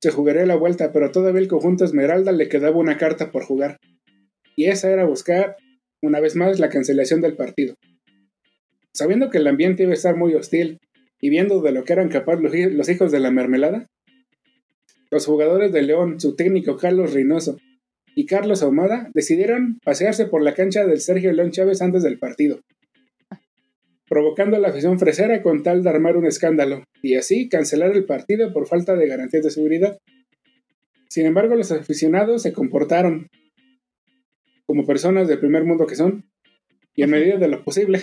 [0.00, 3.78] se jugaría la vuelta, pero todavía el conjunto Esmeralda le quedaba una carta por jugar.
[4.56, 5.56] Y esa era buscar,
[6.02, 7.74] una vez más, la cancelación del partido.
[8.92, 10.78] Sabiendo que el ambiente iba a estar muy hostil
[11.20, 13.86] y viendo de lo que eran capaces los hijos de la mermelada,
[15.10, 17.58] los jugadores de León, su técnico Carlos Reynoso
[18.16, 22.60] y Carlos Ahumada decidieron pasearse por la cancha del Sergio León Chávez antes del partido,
[24.12, 28.04] provocando a la afición fresera con tal de armar un escándalo y así cancelar el
[28.04, 29.96] partido por falta de garantías de seguridad.
[31.08, 33.26] Sin embargo, los aficionados se comportaron
[34.66, 36.26] como personas del primer mundo que son
[36.94, 38.02] y en medida de lo posible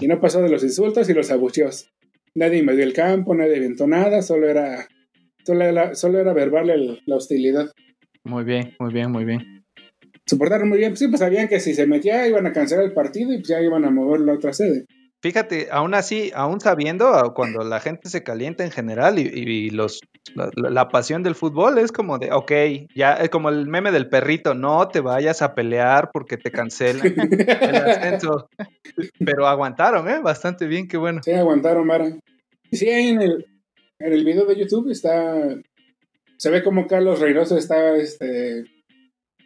[0.00, 1.90] y no pasó de los insultos y los abucheos.
[2.34, 4.88] Nadie invadió el campo, nadie inventó nada, solo era
[5.44, 7.66] solo era, solo era verbal el- la hostilidad.
[8.24, 9.62] Muy bien, muy bien, muy bien.
[10.24, 12.84] Se portaron muy bien, pues sí, pues sabían que si se metía iban a cancelar
[12.86, 14.86] el partido y pues ya iban a mover la otra sede.
[15.24, 19.70] Fíjate, aún así, aún sabiendo a- cuando la gente se calienta en general y, y
[19.70, 20.00] los
[20.34, 22.52] la, pasión del fútbol es como de, ok,
[22.94, 27.14] ya es como el meme del perrito, no te vayas a pelear porque te cancelan
[27.16, 28.50] el ascenso.
[29.18, 30.20] Pero aguantaron, ¿eh?
[30.22, 31.22] Bastante bien, qué bueno.
[31.24, 32.12] Sí, aguantaron, Mara.
[32.70, 33.46] Sí, en el,
[34.00, 35.38] en el video de YouTube está.
[36.36, 38.64] Se ve como Carlos Reynoso está este,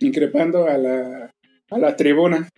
[0.00, 1.30] increpando a la,
[1.70, 2.48] a la tribuna.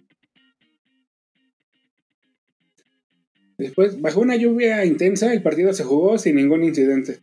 [3.60, 7.18] Después, bajo una lluvia intensa, el partido se jugó sin ningún incidente.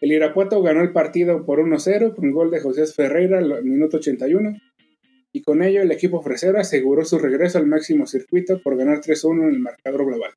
[0.00, 4.56] El Irapuato ganó el partido por 1-0 con gol de José Ferreira al minuto 81
[5.32, 9.44] y con ello el equipo fresero aseguró su regreso al máximo circuito por ganar 3-1
[9.44, 10.32] en el marcador global.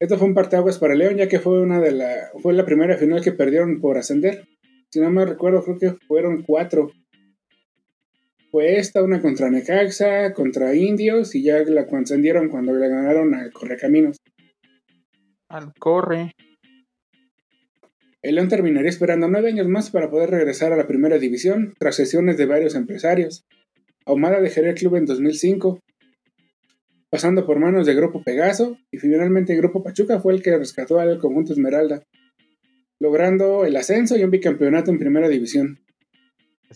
[0.00, 2.96] Esto fue un parteaguas para León, ya que fue una de la, fue la primera
[2.96, 4.48] final que perdieron por ascender.
[4.90, 6.90] Si no me recuerdo, creo que fueron cuatro.
[8.50, 13.50] Fue esta, una contra Necaxa, contra Indios, y ya la ascendieron cuando le ganaron a
[13.50, 14.16] Correcaminos.
[15.50, 16.32] Al corre.
[18.22, 21.96] El León terminaría esperando nueve años más para poder regresar a la primera división, tras
[21.96, 23.44] sesiones de varios empresarios.
[24.06, 25.80] Ahumada dejaría el club en 2005,
[27.10, 30.98] pasando por manos de Grupo Pegaso, y finalmente el Grupo Pachuca fue el que rescató
[30.98, 32.02] al conjunto Esmeralda,
[32.98, 35.80] logrando el ascenso y un bicampeonato en primera división.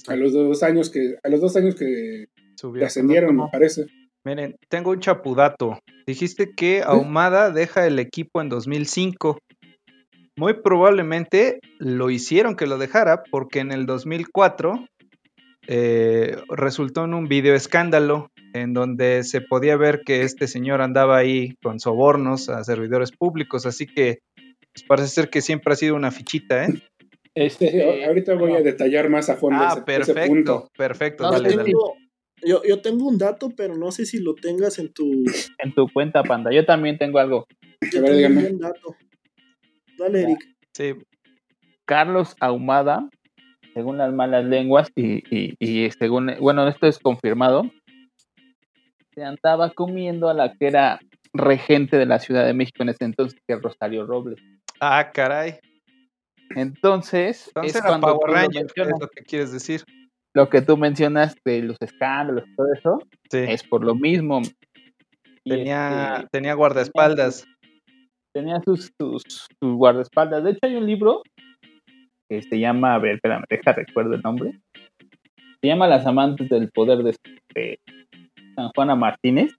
[0.09, 2.27] A los dos años que, a los dos años que
[2.57, 2.87] Subió.
[2.87, 3.87] ascendieron, me parece.
[4.25, 5.79] Miren, tengo un chapudato.
[6.07, 9.39] Dijiste que Ahumada deja el equipo en 2005.
[10.37, 14.87] Muy probablemente lo hicieron que lo dejara porque en el 2004
[15.69, 21.17] eh, resultó en un video escándalo en donde se podía ver que este señor andaba
[21.17, 24.19] ahí con sobornos a servidores públicos, así que
[24.73, 26.83] pues, parece ser que siempre ha sido una fichita, ¿eh?
[27.35, 30.69] Sí, Este, ahorita voy a detallar más a fondo Ah, ese, ese punto.
[30.77, 31.95] perfecto, perfecto, No, yo, dale, tengo,
[32.43, 35.25] yo, yo tengo un dato, pero no sé si lo tengas en tu.
[35.59, 36.53] en tu cuenta, panda.
[36.53, 37.47] Yo también tengo algo.
[37.93, 38.41] Yo ver, tengo un dígame.
[38.43, 38.97] buen dato.
[39.99, 40.49] Dale, Eric.
[40.75, 40.95] Sí,
[41.87, 43.09] Carlos Ahumada,
[43.73, 47.71] según las malas lenguas y, y, y según, bueno, esto es confirmado,
[49.15, 51.01] se andaba comiendo a la que era
[51.33, 54.39] regente de la Ciudad de México en ese entonces, que es Rosario Robles.
[54.81, 55.59] Ah, caray.
[56.57, 59.83] Entonces, Entonces es cuando Power Rangers, es lo que quieres decir.
[60.35, 62.99] Lo que tú mencionas de los escándalos y todo eso,
[63.31, 63.39] Sí.
[63.49, 64.41] es por lo mismo.
[65.45, 67.47] Y, Tenía, este, tenía guardaespaldas.
[68.35, 70.43] tenía sus, sus, sus guardaespaldas.
[70.45, 71.23] De hecho, hay un libro
[72.31, 74.59] que se llama, a ver, espérame, deja, recuerdo el nombre.
[75.61, 77.15] Se llama Las amantes del poder de,
[77.55, 77.79] de
[78.57, 79.53] San Juana Martínez.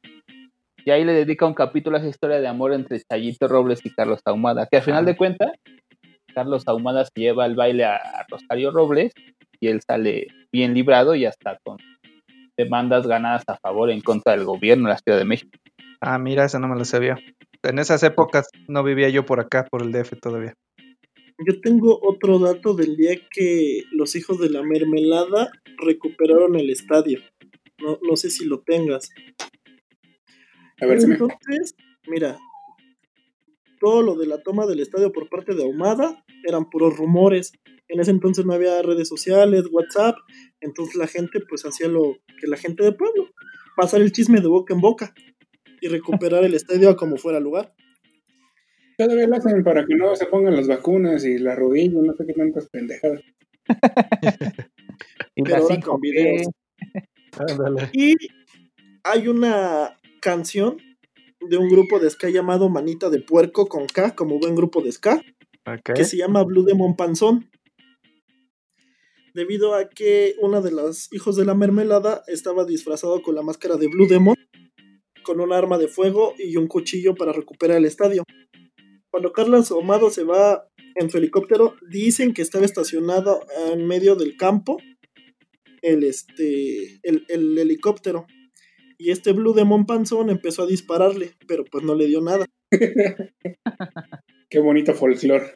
[0.85, 3.91] Y ahí le dedica un capítulo a esa historia de amor entre Chayito Robles y
[3.93, 4.67] Carlos Ahumada.
[4.69, 5.51] Que al final de cuentas,
[6.33, 9.13] Carlos Ahumada se lleva el baile a, Rosario Robles
[9.59, 11.77] y él sale bien librado y hasta con
[12.57, 15.51] demandas ganadas a favor en contra del gobierno de la Ciudad de México.
[16.01, 17.17] Ah, mira, esa no me la sabía.
[17.63, 20.53] En esas épocas no vivía yo por acá, por el DF todavía.
[21.47, 27.21] Yo tengo otro dato del día que los hijos de la mermelada recuperaron el estadio.
[27.81, 29.09] No, no sé si lo tengas.
[30.79, 30.99] A ver.
[31.03, 31.75] Entonces,
[32.07, 32.37] mira,
[33.83, 37.51] todo lo de la toma del estadio por parte de Ahumada eran puros rumores.
[37.89, 40.15] En ese entonces no había redes sociales, WhatsApp,
[40.61, 43.27] entonces la gente pues hacía lo que la gente de pueblo,
[43.75, 45.13] pasar el chisme de boca en boca
[45.81, 47.73] y recuperar el estadio a como fuera lugar.
[48.97, 52.25] Todavía lo hacen para que no se pongan las vacunas y la rodilla, no sé
[52.25, 53.21] qué tantas pendejadas.
[55.35, 56.47] Pero ahora 5G, con videos.
[57.91, 58.15] Y
[59.03, 60.77] hay una canción
[61.49, 64.91] de un grupo de ska llamado Manita de Puerco con K, como buen grupo de
[64.91, 65.21] ska,
[65.95, 67.49] que se llama Blue Demon Panzón.
[69.33, 73.77] Debido a que una de los hijos de la mermelada estaba disfrazado con la máscara
[73.77, 74.35] de Blue Demon,
[75.23, 78.23] con un arma de fuego y un cuchillo para recuperar el estadio.
[79.09, 84.37] Cuando Carlos Ahumado se va en su helicóptero, dicen que estaba estacionado en medio del
[84.37, 84.77] campo
[85.81, 88.25] el, este, el, el helicóptero.
[89.03, 92.45] Y este Blue Demon Panzón empezó a dispararle, pero pues no le dio nada.
[94.49, 95.55] Qué bonito folclore.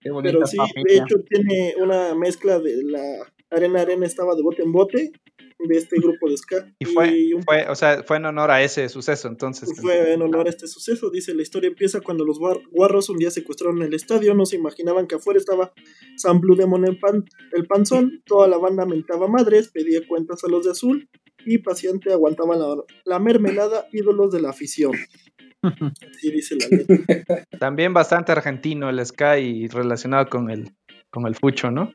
[0.00, 3.02] qué bonita Pero sí, de hecho tiene una mezcla de la
[3.50, 5.10] Arena Arena estaba de bote en bote
[5.58, 6.70] de este grupo de ska.
[6.80, 9.70] Y fue, un- fue, o sea, fue en honor a ese suceso, entonces.
[9.80, 11.08] fue en honor a este suceso.
[11.08, 14.56] Dice, la historia empieza cuando los guar- guarros un día secuestraron el estadio, no se
[14.56, 15.72] imaginaban que afuera estaba
[16.18, 20.48] San Blue Demon el, pan, el panzón, toda la banda mentaba madres, pedía cuentas a
[20.48, 21.08] los de azul
[21.46, 24.92] y paciente aguantaba la, la mermelada, ídolos de la afición.
[25.62, 27.44] Así dice la letra.
[27.60, 30.70] También bastante argentino el Sky relacionado con el,
[31.10, 31.92] con el fucho, ¿no?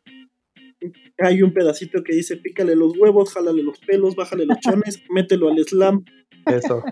[1.20, 5.50] Hay un pedacito que dice, pícale los huevos, jálale los pelos, bájale los chones, mételo
[5.50, 6.04] al slam,
[6.48, 6.84] Eso.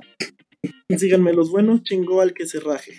[0.96, 2.94] síganme los buenos, chingó al que se raje.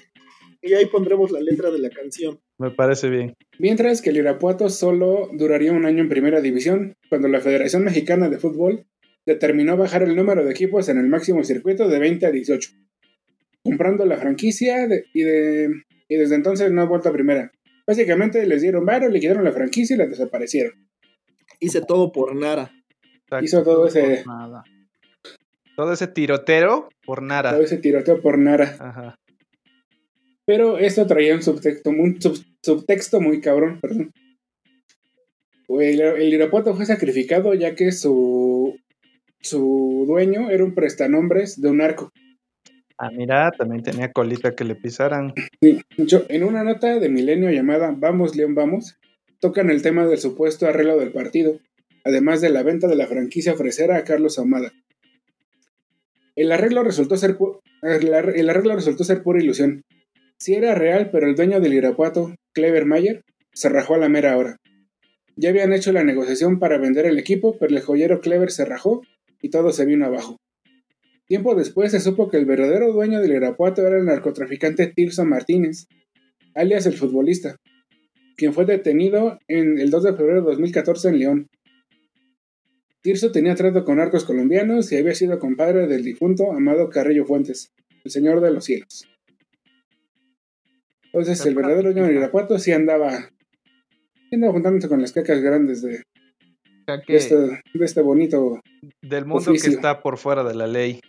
[0.62, 2.40] Y ahí pondremos la letra de la canción.
[2.58, 3.34] Me parece bien.
[3.58, 8.28] Mientras que el Irapuato solo duraría un año en primera división, cuando la Federación Mexicana
[8.28, 8.84] de Fútbol
[9.34, 12.70] determinó bajar el número de equipos en el máximo circuito de 20 a 18,
[13.62, 15.70] comprando la franquicia de- y, de,
[16.08, 17.52] y desde entonces no ha vuelto a primera.
[17.86, 20.72] Básicamente les dieron varo, liquidaron la franquicia y la desaparecieron.
[21.60, 22.70] Hice todo por Nara.
[23.24, 23.44] Exacto.
[23.44, 24.64] Hizo todo ese, Nada.
[25.76, 27.52] Todo ese tirotero por nada.
[27.52, 28.76] todo ese tiroteo por nada.
[28.80, 29.14] Ajá.
[30.44, 34.10] Pero esto traía un subtexto, un sub- subtexto muy cabrón, perdón.
[35.68, 38.76] El, el Irapuato fue sacrificado ya que su,
[39.40, 42.10] su dueño era un prestanombres de un arco.
[42.98, 45.32] Ah, mira, también tenía colita que le pisaran.
[45.62, 48.98] Sí, hecho, en una nota de Milenio llamada Vamos León Vamos,
[49.40, 51.58] tocan el tema del supuesto arreglo del partido,
[52.04, 54.72] además de la venta de la franquicia ofrecera a Carlos Ahumada.
[56.36, 59.82] El arreglo resultó ser pu- el arre- el arreglo resultó ser pura ilusión.
[60.38, 63.22] Sí era real, pero el dueño del Irapuato, Clever Mayer,
[63.52, 64.56] se rajó a la mera hora.
[65.36, 69.02] Ya habían hecho la negociación para vender el equipo, pero el joyero Clever se rajó
[69.42, 70.36] y todo se vino abajo.
[71.26, 75.86] Tiempo después se supo que el verdadero dueño del Irapuato era el narcotraficante Tirso Martínez,
[76.54, 77.56] alias el futbolista,
[78.36, 81.46] quien fue detenido en el 2 de febrero de 2014 en León.
[83.02, 87.72] Tirso tenía trato con narcos colombianos y había sido compadre del difunto Amado Carrillo Fuentes,
[88.04, 89.06] el señor de los cielos.
[91.04, 93.30] Entonces el verdadero dueño del Irapuato sí andaba,
[94.32, 96.02] andaba juntándose con las cacas grandes de,
[96.98, 98.60] De que, este, de este bonito
[99.02, 101.00] Del mundo que está por fuera de la ley.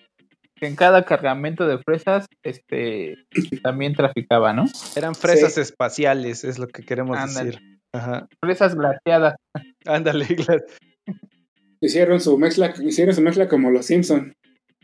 [0.56, 3.16] que en cada cargamento de fresas este
[3.64, 4.66] también traficaba, ¿no?
[4.96, 5.62] Eran fresas Sí.
[5.62, 7.52] espaciales, es lo que queremos Ándale.
[7.52, 7.80] decir.
[7.94, 8.28] Ajá.
[8.44, 9.36] Fresas glaciadas.
[9.86, 10.26] Ándale.
[11.82, 14.34] Hicieron su mezcla, hicieron su mezcla como los Simpson,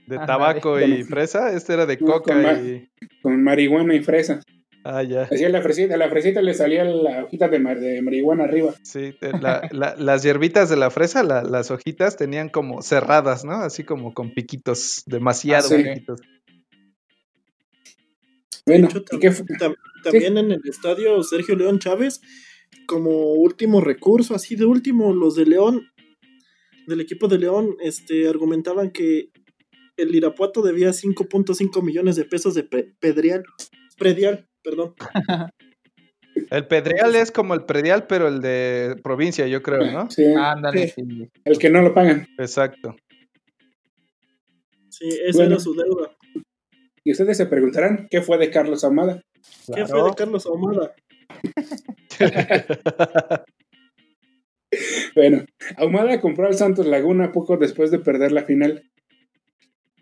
[0.07, 0.25] De Ándale.
[0.27, 1.53] tabaco y fresa.
[1.53, 2.87] Este era de No, coca con y.
[3.21, 4.41] con marihuana y fresa.
[4.83, 5.23] Ah, ya.
[5.23, 8.73] Hacía la fresita, a la fresita le salía la hojita de, mar- de marihuana arriba.
[8.83, 13.53] Sí, la- la- las hierbitas de la fresa, la- las hojitas tenían como cerradas, ¿no?
[13.55, 15.83] Así como con piquitos, demasiado Ah, sí.
[15.83, 16.21] piquitos.
[18.65, 22.21] Bueno, hecho, ¿y qué fu- Tam- también en el estadio Sergio León Chávez
[22.85, 25.87] como último recurso, así de último, los de León,
[26.85, 29.29] del equipo de León, este, argumentaban que
[29.97, 33.43] el Irapuato debía 5.5 millones de pesos de pe- pedrial,
[33.97, 34.93] predial, perdón.
[36.51, 40.07] El Pedreal es como el predial, pero el de provincia, yo creo, ¿no?
[40.11, 41.01] Sí, Ándale, Sí.
[41.07, 41.29] sí.
[41.43, 42.27] el que no lo pagan.
[42.37, 42.95] Exacto.
[44.89, 45.55] Sí, esa Bueno.
[45.55, 46.15] era su deuda.
[47.03, 49.23] Y ustedes se preguntarán, ¿qué fue de Carlos Ahumada?
[49.73, 50.93] ¿Qué fue de Carlos Ahumada?
[55.15, 55.45] Bueno,
[55.77, 58.83] Ahumada compró al Santos Laguna poco después de perder la final.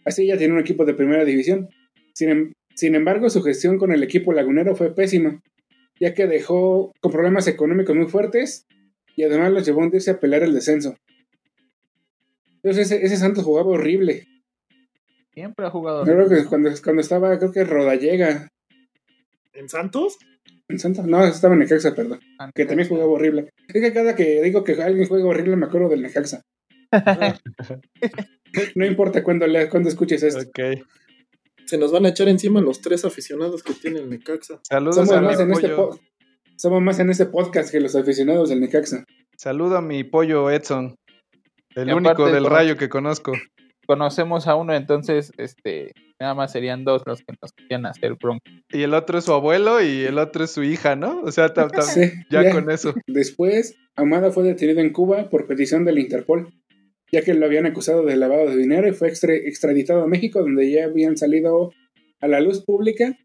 [0.03, 1.69] Así ya tiene un equipo de primera división.
[2.13, 5.41] Sin, em- sin embargo, su gestión con el equipo lagunero fue pésima,
[5.99, 8.65] ya que dejó con problemas económicos muy fuertes
[9.15, 10.95] y además los llevó a hundirse a pelear el descenso.
[12.57, 14.25] Entonces ese, ese Santos jugaba horrible.
[15.33, 16.03] Siempre ha jugado.
[16.03, 18.47] Creo que cuando, cuando estaba, creo que Rodallega
[19.53, 20.17] ¿En Santos?
[20.67, 23.49] en Santos, no, estaba en Necaxa, perdón, Ah, que también jugaba horrible.
[23.67, 26.41] Es que cada que digo que alguien juega horrible me acuerdo del Necaxa.
[28.75, 30.39] No importa cuándo, le- cuándo escuches esto.
[30.39, 30.81] Ok.
[31.65, 34.59] Se nos van a echar encima los tres aficionados que tienen Necaxa.
[34.67, 35.89] Saludos Somos a mi más, en este pollo.
[35.91, 35.99] po-
[36.57, 39.03] somos más en este podcast que los aficionados del Necaxa.
[39.37, 40.95] Saludo a mi pollo Edson.
[41.75, 43.33] El Y único aparte, del rayo que conozco.
[43.87, 48.41] Conocemos a uno, entonces, este, nada más serían dos los que nos querían hacer bronca.
[48.71, 51.21] Y el otro es su abuelo y el otro es su hija, ¿no?
[51.21, 52.51] O sea, Sí, ya, ya.
[52.51, 52.93] con eso.
[53.07, 56.49] Después, Ahumada fue detenido en Cuba por petición del Interpol,
[57.11, 60.41] ya que lo habían acusado de lavado de dinero y fue extra- extraditado a México,
[60.41, 61.71] donde ya habían salido
[62.21, 63.17] a la luz pública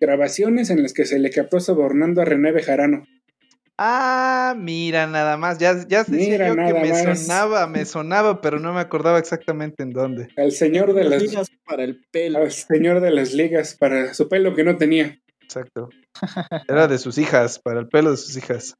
[0.00, 3.04] grabaciones en las que se le captó sobornando a René Bejarano.
[3.80, 5.58] Ah, mira, nada más.
[5.58, 7.20] Ya, ya decía Mira, yo que me más.
[7.26, 10.28] sonaba, me sonaba, pero no me acordaba exactamente en dónde.
[10.36, 12.38] Al señor de Las las, ligas para el pelo.
[12.40, 15.20] al señor de las ligas para su pelo que no tenía.
[15.42, 15.90] Exacto.
[16.68, 18.74] Era de sus hijas, para el pelo de sus hijas.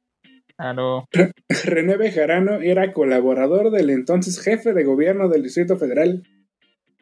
[0.59, 1.07] Claro.
[1.63, 6.23] René Bejarano era colaborador del entonces jefe de gobierno del Distrito Federal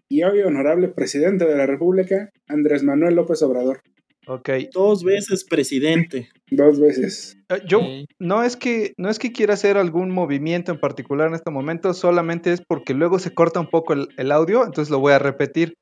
[0.07, 3.81] y hoy honorable presidente de la República, Andrés Manuel López Obrador.
[4.27, 4.49] Ok.
[4.71, 6.29] Dos veces presidente.
[6.51, 7.35] Dos veces.
[7.49, 7.81] Eh, Yo
[8.19, 11.95] no es que no es que quiera hacer algún movimiento en particular en este momento,
[11.95, 15.19] solamente es porque luego se corta un poco el, el audio, entonces lo voy a
[15.19, 15.73] repetir.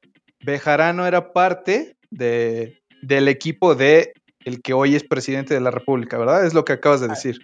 [0.46, 4.14] Bejarano era parte de, del equipo de
[4.46, 6.46] el que hoy es presidente de la República, ¿verdad?
[6.46, 7.40] Es lo que acabas de decir.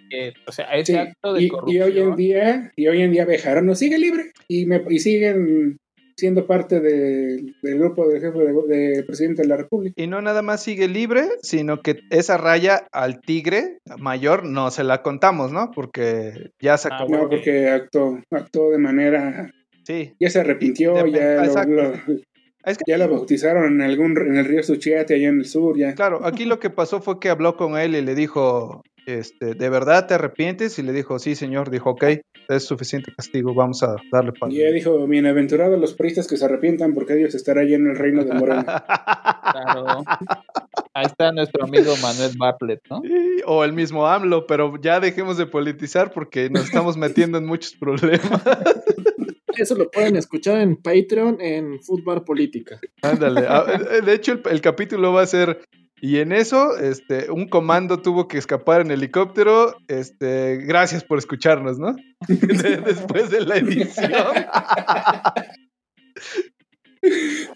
[0.46, 3.24] O sea, ese Sí, acto de y, y hoy en día, y hoy en día
[3.24, 5.78] Bejarano sigue libre y, me, y siguen
[6.16, 8.52] siendo parte de- del grupo del jefe de,
[8.94, 9.94] de presidente de la República.
[10.00, 14.84] Y no nada más sigue libre, sino que esa raya al tigre mayor no se
[14.84, 15.70] la contamos, ¿no?
[15.74, 17.10] Porque ya se Ah, acabó.
[17.16, 19.50] No, porque actuó, actuó de manera,
[19.84, 20.12] Sí.
[20.20, 21.72] ya se arrepintió, De- ya lo, exacto.
[21.72, 21.92] lo-
[22.64, 25.76] Es que ya lo bautizaron en algún en el río Suchiate allá en el sur,
[25.76, 25.94] ya.
[25.94, 29.68] Claro, aquí lo que pasó fue que habló con él y le dijo, este, ¿de
[29.68, 30.78] verdad te arrepientes?
[30.78, 31.70] Y le dijo, sí, señor.
[31.70, 32.04] Dijo, ok,
[32.48, 34.52] es suficiente castigo, vamos a darle para.
[34.52, 37.96] Y ella dijo, bienaventurados los priistas que se arrepientan porque Dios estará allá en el
[37.96, 38.84] reino de Morena.
[39.52, 40.02] Claro.
[40.94, 43.02] Ahí está nuestro amigo Manuel Bartlett, ¿no?
[43.02, 47.44] Sí, O el mismo AMLO, pero ya dejemos de politizar porque nos estamos metiendo en
[47.44, 48.22] muchos problemas.
[49.56, 52.78] Eso lo pueden escuchar en Patreon en Fútbol Política.
[53.02, 53.44] Ándale.
[53.48, 55.60] Ah, eh, De hecho, el, el capítulo va a ser.
[56.04, 59.76] Y en eso, este, un comando tuvo que escapar en helicóptero.
[59.86, 61.94] Este, gracias por escucharnos, ¿no?
[62.28, 64.10] De- después de la edición.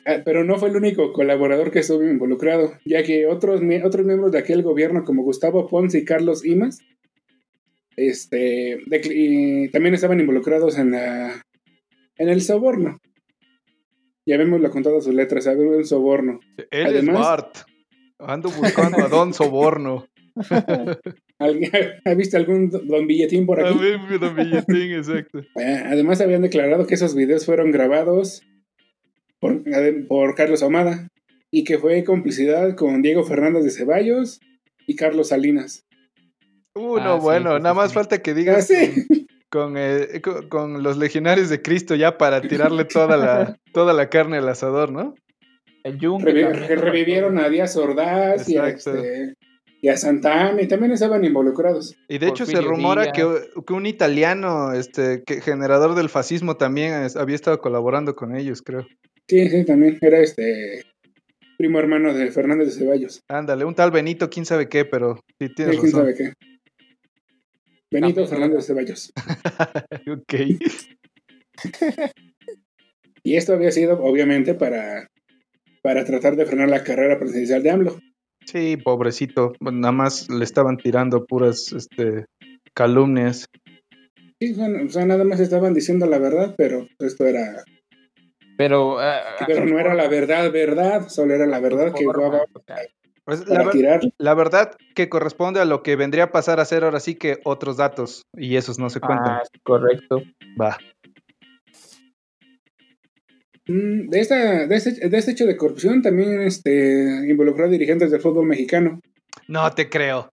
[0.04, 4.04] Ah, Pero no fue el único colaborador que estuvo involucrado, ya que otros, mie- otros
[4.04, 6.80] miembros de aquel gobierno, como Gustavo Ponce y Carlos Imas,
[7.96, 11.42] este, y también estaban involucrados en, la,
[12.18, 12.98] en el soborno.
[14.26, 16.40] Ya vemos lo contado sus letras, había un soborno.
[16.70, 17.56] Él Además- es Bart.
[18.18, 20.06] Ando buscando a Don Soborno.
[21.38, 21.70] ¿Alguien-
[22.04, 23.78] ¿Ha visto algún don billetín por A aquí?
[23.78, 25.40] ver, mi Don Billetín, exacto.
[25.56, 28.42] Eh, Además habían declarado que esos videos fueron grabados
[29.38, 31.08] por, Carlos Ahumada
[31.50, 34.40] y que fue complicidad con Diego Fernández de Ceballos
[34.86, 35.84] y Carlos Salinas.
[36.74, 37.94] Uh, Ah, no, sí, bueno, sí, sí, nada más sí.
[37.94, 39.25] falta que Ah, digas sí.
[39.56, 44.08] Con, eh, con, con los legionarios de Cristo ya para tirarle toda la, toda la
[44.10, 45.14] carne al asador, ¿no?
[45.82, 49.34] El Yunque revivieron a Díaz Ordaz y a, este,
[49.80, 51.94] y a Santana y también estaban involucrados.
[52.08, 53.24] Y de hecho se rumora que,
[53.66, 58.62] que un italiano, este, que generador del fascismo también es- había estado colaborando con ellos,
[58.62, 58.86] creo.
[59.28, 60.82] Sí, sí, también era este
[61.56, 63.20] primo hermano de Fernández de Ceballos.
[63.28, 66.00] Ándale, un tal Benito, quién sabe qué, pero sí Sí, tienes quién razón.
[66.00, 66.32] sabe qué.
[67.90, 68.28] Benito También.
[68.28, 69.12] Fernández de Ceballos.
[70.12, 70.34] Ok.
[73.22, 75.08] Y esto había sido, obviamente, para,
[75.82, 77.98] para tratar de frenar la carrera presidencial de AMLO.
[78.44, 79.52] Sí, pobrecito.
[79.60, 82.26] Nada más le estaban tirando puras este,
[82.74, 83.46] calumnias.
[84.40, 87.64] Sí, bueno, o sea, nada más estaban diciendo la verdad, pero esto era.
[88.56, 92.76] Pero, ah, Pero no era la verdad, verdad, solo era la verdad que sea,
[93.26, 94.00] Pues, la, para ver- tirar.
[94.18, 97.40] la verdad que corresponde a lo que vendría a pasar a ser ahora sí que
[97.44, 98.22] otros datos.
[98.34, 99.26] Y esos no se cuentan.
[99.34, 100.22] ah, correcto.
[100.58, 100.78] Va.
[103.68, 108.10] Mm, De, esta, de, este, de este hecho de corrupción también este, involucró a dirigentes
[108.10, 109.00] del fútbol mexicano.
[109.48, 110.30] No te creo.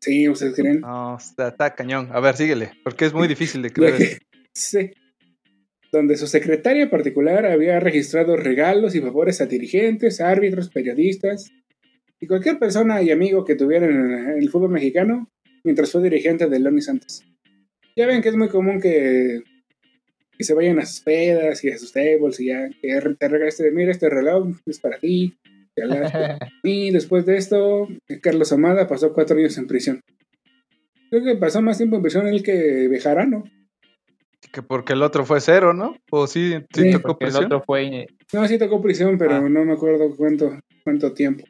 [0.00, 0.80] Sí, ustedes creen.
[0.80, 2.08] No, está, está cañón.
[2.12, 2.72] A ver, síguele.
[2.84, 4.18] Porque es muy difícil de creer.
[4.54, 4.90] Sí.
[5.92, 11.50] Donde su secretaria particular había registrado regalos y favores a dirigentes, árbitros, periodistas
[12.20, 15.28] y cualquier persona y amigo que tuviera en el fútbol mexicano
[15.64, 17.24] mientras fue dirigente de y Santos.
[17.96, 19.42] Ya ven que es muy común que,
[20.36, 23.70] que se vayan a sus pedas y a sus tables y ya que te regalaste,
[23.72, 25.36] mira este reloj es para ti.
[25.74, 26.18] te hablaste".
[26.62, 27.88] Y después de esto,
[28.22, 30.00] Carlos Amada pasó cuatro años en prisión.
[31.10, 33.44] Creo que pasó más tiempo en prisión él que Bejarano.
[34.52, 35.96] Que porque el otro fue cero, ¿no?
[36.10, 38.06] O sí, sí, Sí, tocó Porque el otro fue.
[38.32, 39.40] No, sí tocó prisión, pero Ah.
[39.48, 41.44] no me acuerdo cuánto, cuánto tiempo.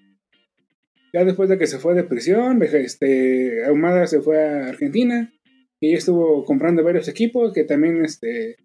[1.12, 5.32] Ya después de que se fue de prisión, este, Ahumada se fue a Argentina
[5.80, 8.56] y estuvo comprando varios equipos que también este,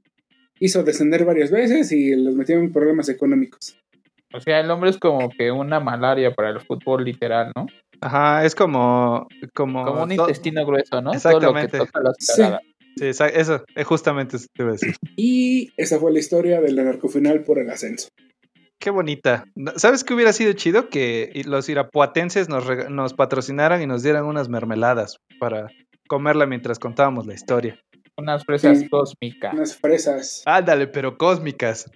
[0.60, 3.78] hizo descender varias veces y los metió en problemas económicos.
[4.34, 7.68] O sea, el hombre es como que una malaria para el fútbol literal, ¿no?
[8.02, 9.28] Ajá, es como.
[9.54, 11.12] Como, Como un intestino grueso, ¿no?
[11.12, 11.78] Todo lo que Exactamente.
[11.78, 12.44] toca las Sí.
[12.98, 13.26] Sí, eso,
[13.76, 14.96] es justamente eso te iba a decir.
[15.18, 18.08] Y esa fue la historia del narcofinal por el ascenso.
[18.80, 19.46] Qué bonita.
[19.56, 20.90] No- ¿Sabes qué hubiera sido chido?
[20.90, 25.68] Que los irapuatenses nos, nos patrocinaran y nos dieran unas mermeladas para
[26.08, 27.80] comerla mientras contábamos la historia.
[28.18, 28.90] Unas fresas Sí.
[28.90, 29.54] cósmicas.
[29.54, 30.44] Unas fresas.
[30.46, 31.90] Ándale, pero cósmicas.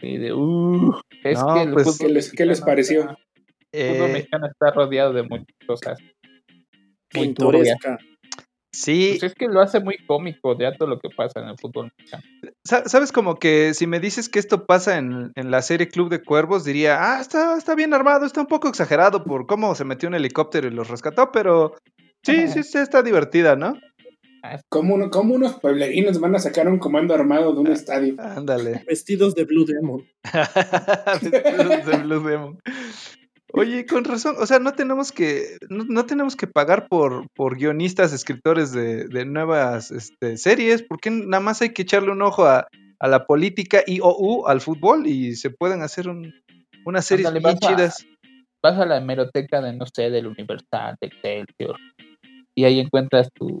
[0.00, 0.92] Y de, uh,
[1.24, 3.00] es No, que pues, ¿qué les- qué les mexicano pareció?
[3.02, 3.16] está-
[3.72, 5.98] El fútbol Eh, mexicano está rodeado de muchas cosas.
[7.14, 7.26] Muy.
[7.26, 7.98] Pintoresca.
[8.72, 11.58] Sí, Pues es que lo hace muy cómico ya todo lo que pasa en el
[11.58, 12.22] fútbol mexicano.
[12.64, 16.08] Sa- ¿Sabes como que si me dices que esto pasa en, en la serie Club
[16.10, 19.84] de Cuervos, diría, ah, está, está bien armado, está un poco exagerado por cómo se
[19.84, 21.74] metió un helicóptero y los rescató, pero
[22.24, 23.74] sí, sí, sí, está divertida, ¿no?
[24.70, 28.14] ¿Cómo, uno- cómo unos pueblerinos van a sacar un comando armado de un estadio?
[28.18, 28.84] Ándale.
[28.86, 30.06] Vestidos de Blue Demon.
[31.22, 32.58] De Blue Demon.
[33.52, 37.56] Oye, con razón, o sea, no tenemos que, no, no tenemos que pagar por, por
[37.56, 42.44] guionistas, escritores de, de nuevas este, series, porque nada más hay que echarle un ojo
[42.44, 42.68] a,
[43.00, 46.34] a la política y o u, al fútbol y se pueden hacer un,
[46.84, 48.06] unas series Ándale, bien vas a- chidas.
[48.62, 51.76] Vas a la hemeroteca de, no sé, del Universal, de Excelsior,
[52.56, 53.60] y ahí encuentras tu,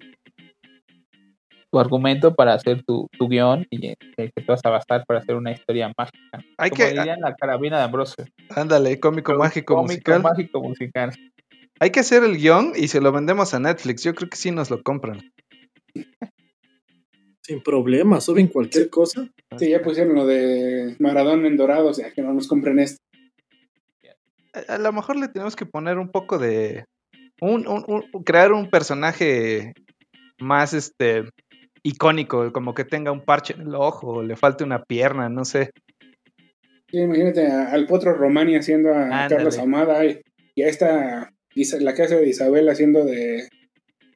[1.70, 5.20] tu argumento para hacer tu, tu guion y eh, que te vas a basar para
[5.20, 6.44] hacer una historia mágica.
[6.56, 8.24] Hay Como que, dirían la carabina de Ambrosio.
[8.54, 10.22] ándale, cómico mágico Cómico musical.
[10.22, 11.12] mágico musical.
[11.80, 14.02] Hay que hacer el guion y se lo vendemos a Netflix.
[14.02, 15.20] Yo creo que sí nos lo compran.
[17.42, 19.26] Sin problema, suben cualquier cosa.
[19.58, 22.98] Sí, ya pusieron lo de Maradona en dorado, o sea, que no nos compren esto.
[24.52, 26.84] A, a lo mejor le tenemos que poner un poco de.
[27.40, 29.72] Un, un- un- crear un personaje
[30.40, 31.24] más este
[31.82, 35.44] icónico, como que tenga un parche en el ojo, o le falte una pierna, no
[35.44, 35.70] sé.
[36.90, 39.28] Sí, imagínate a- al Potro Romani haciendo a Ándale.
[39.36, 40.20] Carlos Amada y,
[40.54, 41.30] y a esta,
[41.80, 43.48] la casa de Isabel haciendo de,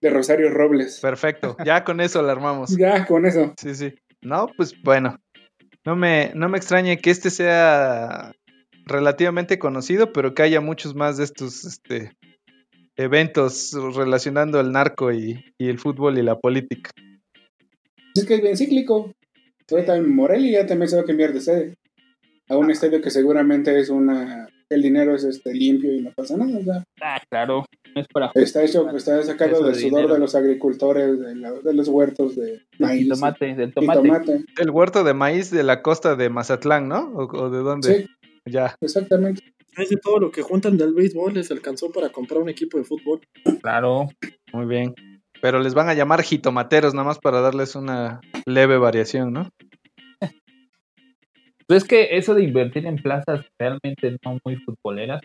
[0.00, 1.00] de Rosario Robles.
[1.00, 2.76] Perfecto, ya con eso la armamos.
[2.76, 3.52] Ya, con eso.
[3.60, 3.94] Sí, sí.
[4.22, 5.16] No, pues bueno.
[5.84, 8.30] No me, no me extraña que este sea
[8.86, 12.12] relativamente conocido, pero que haya muchos más de estos este,
[12.96, 16.90] eventos relacionando el narco y, y el fútbol y la política.
[18.14, 19.12] Es que es bien cíclico.
[19.70, 21.74] Ahorita en Morelia ya también se va a cambiar de sede.
[22.48, 24.48] A un estadio que seguramente es una...
[24.68, 26.82] El dinero es este limpio y no pasa nada.
[27.02, 27.66] Ah, claro.
[27.94, 30.14] No es para está hecho, está sacado del de sudor dinero.
[30.14, 33.06] de los agricultores, de, la- de los huertos de del maíz.
[33.08, 34.00] tomate, del y tomate.
[34.00, 34.44] tomate.
[34.58, 37.00] El huerto de maíz de la costa de Mazatlán, ¿no?
[37.14, 38.06] ¿O, o de dónde?
[38.06, 38.06] Sí,
[38.50, 38.74] Ya.
[38.80, 39.42] exactamente.
[39.76, 42.84] Es de todo lo que juntan del béisbol les alcanzó para comprar un equipo de
[42.84, 43.20] fútbol.
[43.60, 44.08] Claro.
[44.54, 44.94] Muy bien.
[45.42, 49.48] Pero les van a llamar jitomateros, nada más para darles una leve variación, ¿no?
[51.66, 55.20] Pues es que eso de invertir en plazas realmente no muy futboleras.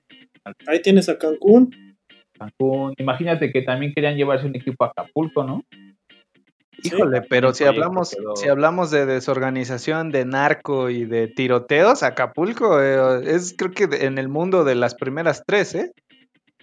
[0.66, 1.96] Ahí tienes a Cancún.
[2.38, 2.94] Cancún.
[2.98, 5.64] Imagínate que también querían llevarse un equipo a Acapulco, ¿no?
[6.84, 12.82] Híjole, pero si hablamos, quedó- si hablamos de desorganización, de narco y de tiroteos, Acapulco
[12.82, 15.92] eh, es creo que en el mundo de las primeras tres, ¿eh?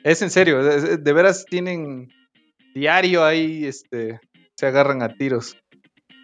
[0.03, 2.09] Es en serio, de veras tienen
[2.75, 4.21] diario ahí, este,
[4.59, 5.57] se agarran a tiros.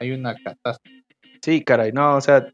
[0.00, 1.04] Hay una catástrofe.
[1.42, 2.52] Sí, caray, no, o sea,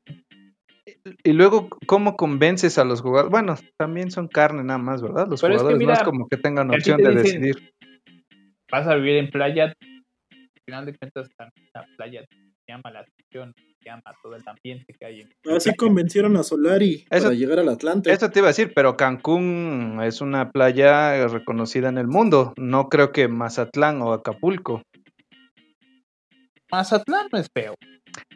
[1.25, 3.31] Y luego, ¿cómo convences a los jugadores?
[3.31, 5.27] Bueno, también son carne nada más, ¿verdad?
[5.29, 7.73] Los Pero es que jugadores no es como que tengan opción te de dicen- decidir.
[8.71, 13.01] Vas a vivir en playa, al final de cuentas también la playa te llama la
[13.01, 13.53] atención,
[13.87, 17.69] llama todo el ambiente que hay en Así convencieron a Solari Eso- para llegar al
[17.69, 18.13] Atlante.
[18.13, 22.53] Eso te iba a decir, pero Cancún es una playa reconocida en el mundo.
[22.57, 24.83] No creo que Mazatlán o Acapulco.
[26.71, 27.75] Mazatlán no es feo.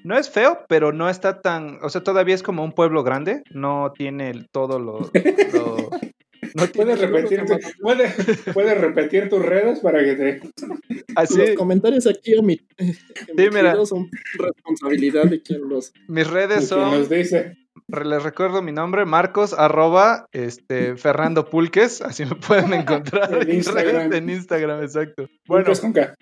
[0.05, 3.43] No es feo, pero no está tan, o sea, todavía es como un pueblo grande.
[3.51, 5.11] No tiene todo lo, lo-
[6.55, 8.15] no ¿Puedes repetir, tu- puedes,
[8.53, 10.41] puedes repetir tus redes para que te...
[11.17, 11.39] así.
[11.39, 13.87] Los comentarios aquí omi- emitidos mira.
[13.87, 15.93] son responsabilidad de quien los...
[16.09, 17.57] Mis redes son nos dice.
[17.89, 23.51] Re- Les recuerdo mi nombre, Marcos, arroba, este, Fernando Pulques, así me pueden encontrar En
[23.51, 23.97] en, Instagram.
[24.11, 25.29] redes, en Instagram, exacto.
[25.47, 26.15] Bueno, Bueno, con K.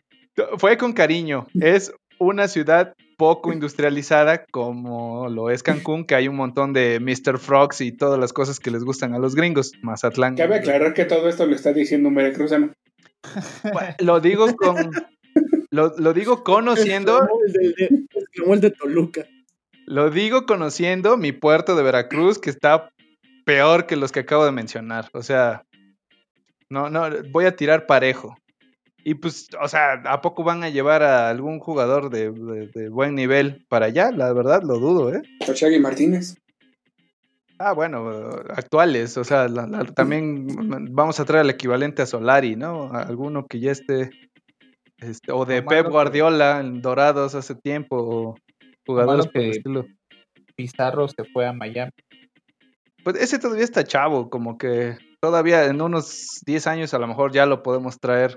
[0.59, 6.37] fue con cariño, es una ciudad poco industrializada como lo es Cancún, que hay un
[6.37, 7.39] montón de Mr.
[7.39, 10.37] Frogs y todas las cosas que les gustan a los gringos, Mazatlán.
[10.37, 12.73] Cabe aclarar que todo esto lo está diciendo un veracruzano.
[13.65, 14.93] Bueno, Lo digo con...
[15.71, 17.29] Lo, lo digo conociendo,
[18.15, 19.27] exclamó el de Toluca.
[19.85, 22.91] lo digo conociendo mi puerto de Veracruz, que está
[23.45, 25.11] peor que los que acabo de mencionar.
[25.13, 25.65] O sea,
[26.71, 28.39] no, no, voy a tirar parejo.
[29.09, 32.89] Y pues, o sea, ¿a poco van a llevar a algún jugador de, de- de
[32.91, 34.11] buen nivel para allá?
[34.13, 35.23] La verdad, lo dudo, ¿eh?
[35.49, 36.35] Ochagui Martínez.
[37.59, 38.11] Ah, bueno,
[38.51, 40.47] actuales, o sea, la- la- también
[40.95, 42.93] vamos a traer el equivalente a Solari, ¿no?
[42.93, 44.11] A alguno que ya esté,
[44.99, 48.35] este, o de Pep que- Guardiola en Dorados hace tiempo, o
[48.87, 49.87] jugadores por el que- estilo.
[50.55, 51.93] Pizarro se fue a Miami.
[53.03, 57.33] Pues ese todavía está chavo, como que todavía en unos 10 años a lo mejor
[57.33, 58.37] ya lo podemos traer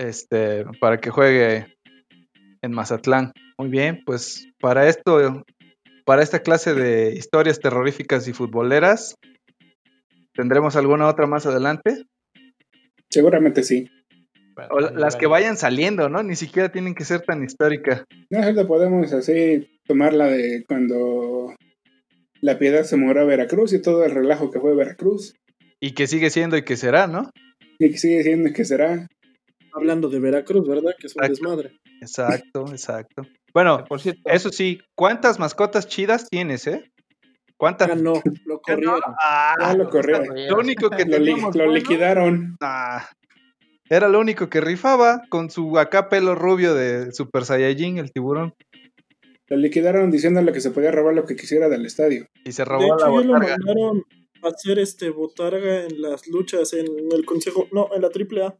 [0.00, 1.66] este para que juegue
[2.62, 3.32] en Mazatlán.
[3.58, 5.44] Muy bien, pues para esto,
[6.04, 9.14] para esta clase de historias terroríficas y futboleras,
[10.34, 12.04] ¿tendremos alguna otra más adelante?
[13.10, 13.88] Seguramente sí.
[14.70, 16.22] O las que vayan saliendo, ¿no?
[16.22, 18.04] Ni siquiera tienen que ser tan históricas.
[18.30, 21.54] Nosotros podemos así tomar la de cuando
[22.42, 25.34] la piedad se murió a Veracruz y todo el relajo que fue Veracruz.
[25.80, 27.30] Y que sigue siendo y que será, ¿no?
[27.78, 29.06] Y que sigue siendo que será.
[29.72, 30.94] Hablando de Veracruz, ¿verdad?
[30.98, 31.32] Que es un Exacto.
[31.48, 31.78] desmadre.
[32.00, 33.22] Exacto, exacto.
[33.52, 36.90] Bueno, Por cierto, eso sí, ¿cuántas mascotas chidas tienes, eh?
[37.56, 37.88] ¿Cuántas?
[37.88, 38.14] Ya no,
[38.46, 39.00] lo corrieron.
[39.20, 40.28] Ah, Ya lo corrieron.
[40.48, 42.56] Lo único que Lo, li- teníamos lo bueno, liquidaron.
[42.62, 43.06] ah,
[43.90, 48.54] era lo único que rifaba con su acá pelo rubio de Super Saiyajin, el tiburón,
[49.48, 52.26] Lo liquidaron diciéndole que se podía robar lo que quisiera del estadio.
[52.44, 53.56] y se De robó la hecho, ya lo botarga.
[53.58, 54.04] mandaron
[54.42, 58.54] a hacer este botarga en las luchas en el consejo, no, en la AAA.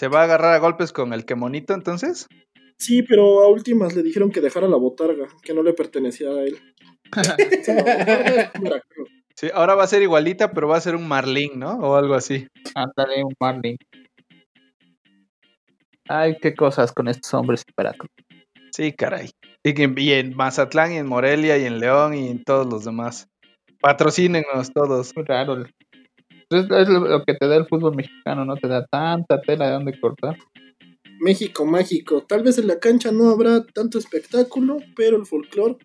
[0.00, 2.26] ¿Se va a agarrar a golpes con el que monito entonces?
[2.78, 6.42] Sí, pero a últimas le dijeron que dejara la botarga, que no le pertenecía a
[6.42, 6.58] él.
[9.36, 11.78] Sí, ahora va a ser igualita, pero va a ser un marlín, ¿no?
[11.78, 12.46] O algo así.
[12.74, 13.76] ándale un Marlin.
[16.08, 18.10] Ay, qué cosas con estos hombres en Veracruz.
[18.72, 19.30] Sí, caray.
[19.62, 23.28] Y, en Mazatlán, y en Morelia, y en León, y en todos los demás.
[23.80, 25.16] Patrocínenos todos.
[25.16, 25.64] Muy raro.
[26.50, 29.66] Es, es lo, lo que te da el fútbol mexicano, no te da tanta tela
[29.66, 30.36] de dónde cortar.
[31.20, 32.22] México mágico.
[32.22, 35.76] Tal vez en la cancha no habrá tanto espectáculo, pero el folclore.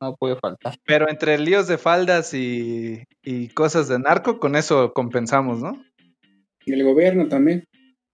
[0.00, 0.76] No puede faltar.
[0.84, 5.82] Pero entre líos de faldas y, y cosas de narco, con eso compensamos, ¿no?
[6.64, 7.64] Y el gobierno también.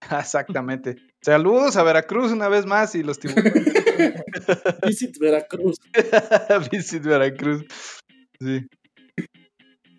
[0.18, 0.96] Exactamente.
[1.22, 3.52] Saludos a Veracruz una vez más y los tiburones.
[4.86, 5.76] Visit Veracruz.
[6.70, 7.64] Visit Veracruz.
[8.40, 8.66] Sí.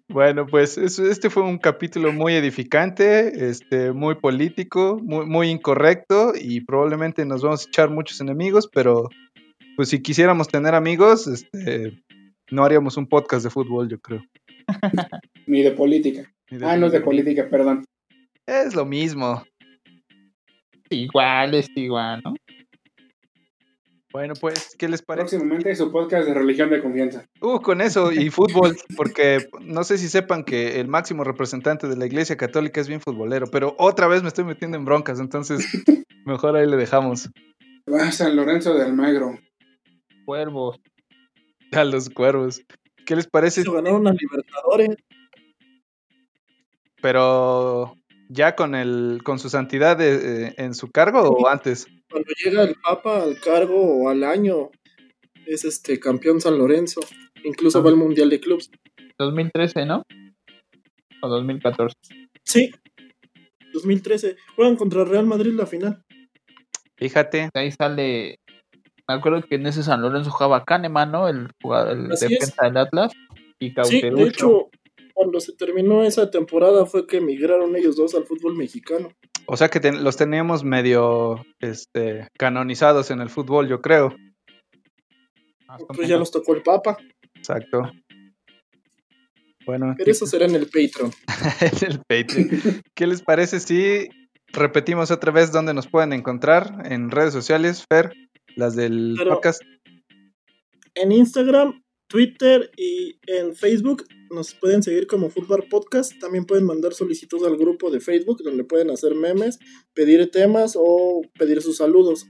[0.07, 6.61] Bueno, pues este fue un capítulo muy edificante, este, muy político, muy, muy incorrecto y
[6.61, 9.09] probablemente nos vamos a echar muchos enemigos, pero
[9.75, 12.03] pues si quisiéramos tener amigos, este,
[12.51, 14.21] no haríamos un podcast de fútbol, yo creo.
[15.47, 16.31] Ni de política.
[16.51, 17.83] Ni de Ah, no es de política, perdón.
[18.45, 19.43] Es lo mismo.
[20.91, 22.35] Igual es igual, ¿no?
[24.15, 25.35] Bueno, pues, ¿qué les parece?
[25.35, 27.25] Próximamente su podcast de religión de confianza.
[27.41, 31.97] Uh, con eso y fútbol, porque no sé si sepan que el máximo representante de
[31.97, 35.67] la Iglesia Católica es bien futbolero, pero otra vez me estoy metiendo en broncas, entonces
[36.25, 37.29] mejor ahí le dejamos
[37.93, 39.37] Va San Lorenzo de Almagro.
[40.23, 40.79] Cuervos.
[41.73, 42.61] a los cuervos.
[43.05, 43.63] ¿Qué les parece?
[43.63, 44.95] Se ganaron a Libertadores.
[47.01, 47.97] Pero
[48.29, 51.85] ya con el con su santidad de- eh, en su cargo o antes?
[52.15, 54.71] Cuando llega el Papa al cargo o al año,
[55.45, 57.01] es este campeón San Lorenzo.
[57.43, 58.71] Incluso va al Mundial de Clubs.
[59.19, 60.01] 2013, ¿no?
[61.21, 61.93] O 2014.
[62.45, 62.71] Sí.
[63.73, 64.37] 2013.
[64.55, 66.01] Juegan contra Real Madrid la final.
[66.97, 68.37] Fíjate, ahí sale
[69.09, 71.27] me acuerdo que en ese San Lorenzo jugaba Kahneman, ¿no?
[71.27, 73.11] El jugador, el defensa del Atlas.
[73.59, 74.23] Y Sí, Cauterucho.
[74.23, 74.69] de hecho,
[75.13, 79.11] cuando se terminó esa temporada fue que emigraron ellos dos al fútbol mexicano.
[79.47, 84.15] O sea que ten- los teníamos medio este, canonizados en el fútbol, yo creo.
[85.67, 86.97] Más o Pues ya nos tocó el Papa,
[87.35, 87.91] Exacto.
[89.65, 91.11] Bueno, pero eso será en el Patreon.
[91.61, 92.81] en el Patreon.
[92.95, 94.07] ¿Qué les parece si
[94.53, 98.13] repetimos otra vez dónde nos pueden encontrar en redes sociales, Fer?
[98.55, 99.61] Las del Pero- podcast.
[100.95, 106.13] En Instagram, Twitter y en Facebook nos pueden seguir como Fútbol Podcast.
[106.19, 109.59] También pueden mandar solicitud al grupo de Facebook donde pueden hacer memes,
[109.93, 112.27] pedir temas o pedir sus saludos.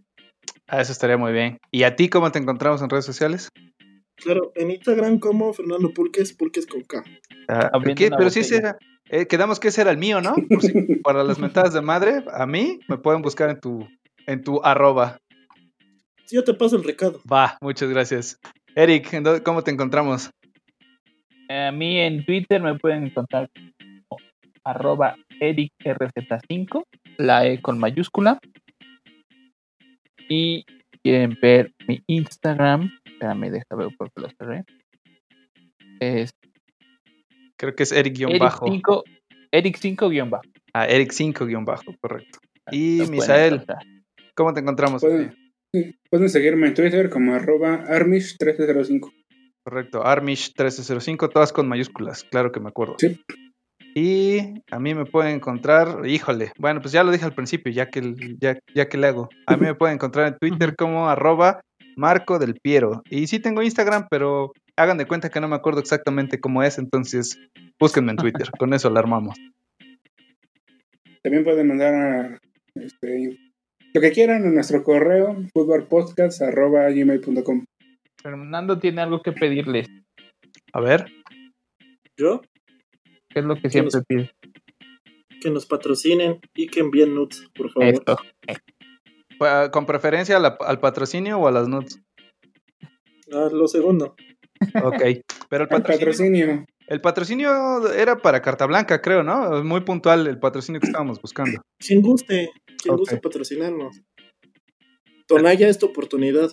[0.68, 1.58] Ah, eso estaría muy bien.
[1.72, 3.50] ¿Y a ti cómo te encontramos en redes sociales?
[4.18, 7.04] Claro, en Instagram como Fernando Pulques, Pulques con K.
[7.50, 8.58] Ah, Pero sí botella.
[8.58, 8.78] era.
[9.10, 10.36] eh, quedamos que ese era el mío, ¿no?
[10.50, 10.72] Por si-
[11.04, 13.86] para las mentadas de madre, a mí me pueden buscar en tu,
[14.26, 15.18] en tu arroba.
[16.26, 17.22] Sí, yo te paso el recado.
[17.32, 18.40] Va, muchas gracias.
[18.76, 20.30] Eric, ¿en dónde- ¿cómo te encontramos?
[21.50, 23.50] A mí en Twitter me pueden encontrar
[24.08, 24.22] como
[24.64, 26.84] arroba ericrz5,
[27.18, 28.40] la E con mayúscula.
[30.28, 30.66] Y
[31.04, 34.64] quieren ver mi Instagram, espérame, déjame ver porque lo cerré.
[36.00, 36.32] Es
[37.58, 38.66] Creo que es Eric-bajo.
[38.66, 39.04] Eric5,
[39.54, 40.44] Eric5 guion bajo.
[40.74, 42.40] Ah, Eric 5-bajo, correcto.
[42.72, 43.64] Y Misael.
[44.36, 45.02] ¿cómo te encontramos?
[45.06, 45.08] a
[46.10, 49.12] Pueden, seguirme en Twitter como arroba armish1305.
[49.64, 52.98] Correcto, Armish1305, todas con mayúsculas, claro que me acuerdo.
[53.00, 53.20] Sí.
[53.96, 57.90] Y a mí me pueden encontrar, híjole, bueno, pues ya lo dije al principio, ya
[57.90, 59.30] que, ya, ya que le hago.
[59.48, 61.62] A mí me pueden encontrar en Twitter como arroba
[61.96, 63.02] Marco del Piero.
[63.10, 66.78] Y sí tengo Instagram, pero hagan de cuenta que no me acuerdo exactamente cómo es,
[66.78, 67.40] entonces
[67.80, 69.36] búsquenme en Twitter, con eso la armamos.
[71.24, 72.40] También pueden mandar a,
[72.76, 73.38] este,
[73.96, 77.64] lo que quieran a nuestro correo futbolpodcast.gmail.com
[78.22, 79.88] Fernando tiene algo que pedirles.
[80.74, 81.06] A ver,
[82.18, 82.42] Yo,
[83.30, 84.32] ¿Qué es lo que siempre pide?
[85.42, 87.94] que nos patrocinen y que envíen nudes, por favor.
[87.94, 88.18] Esto.
[89.38, 92.02] pa- ¿con preferencia a la- al patrocinio o a las nudes?
[93.32, 94.16] Ah, lo segundo.
[94.84, 95.04] Ok,
[95.50, 96.66] pero el patrocinio, patrocinio.
[96.88, 99.64] el patrocinio era para Carta Blanca, creo, ¿no?
[99.64, 101.62] Muy puntual el patrocinio que estábamos buscando.
[101.80, 102.50] Quien guste,
[102.86, 103.00] quien Ok.
[103.02, 104.02] guste patrocinarnos.
[105.28, 106.52] Tonaya es tu oportunidad.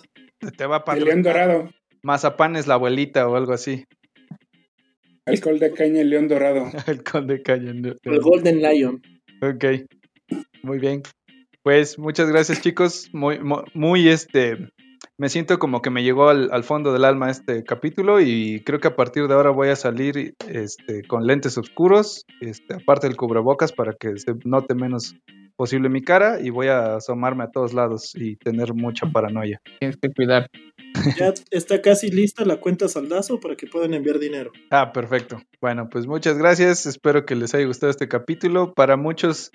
[0.57, 1.69] Te va a El león dorado.
[2.03, 3.85] Mazapán es la abuelita o algo así.
[5.25, 6.65] Alcohol de caña, el león dorado.
[6.87, 7.95] El conde Cañón.
[8.03, 9.01] El Golden Lion.
[9.41, 9.65] Ok,
[10.63, 11.01] muy bien.
[11.63, 13.09] Pues muchas gracias chicos.
[13.13, 14.57] Muy, mu- muy, este,
[15.17, 18.79] me siento como que me llegó al, al fondo del alma este capítulo y creo
[18.79, 23.15] que a partir de ahora voy a salir este, con lentes oscuros, este, aparte del
[23.15, 25.15] cubrebocas para que se note menos
[25.55, 29.61] posible mi cara y voy a asomarme a todos lados y tener mucha paranoia.
[29.79, 30.47] Tienes que cuidar.
[31.17, 34.51] Ya está casi lista la cuenta saldazo para que puedan enviar dinero.
[34.69, 35.41] Ah, perfecto.
[35.59, 36.85] Bueno, pues muchas gracias.
[36.85, 38.73] Espero que les haya gustado este capítulo.
[38.75, 39.49] Para muchos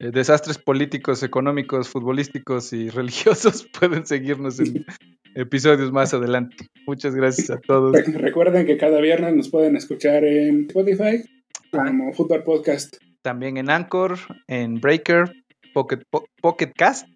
[0.00, 4.84] eh, desastres políticos, económicos, futbolísticos y religiosos pueden seguirnos en
[5.36, 6.56] episodios más adelante.
[6.88, 7.92] Muchas gracias a todos.
[7.92, 11.22] Re- Recuerden que cada viernes nos pueden escuchar en Spotify
[11.70, 12.96] como Fútbol Podcast.
[13.22, 14.18] También en Anchor,
[14.48, 15.32] en Breaker,
[15.74, 17.06] Pocket, Po- Pocket Cast,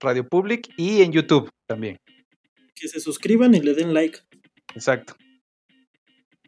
[0.00, 1.96] Radio Public y en YouTube también.
[2.74, 4.18] Que se suscriban y le den like.
[4.74, 5.14] Exacto.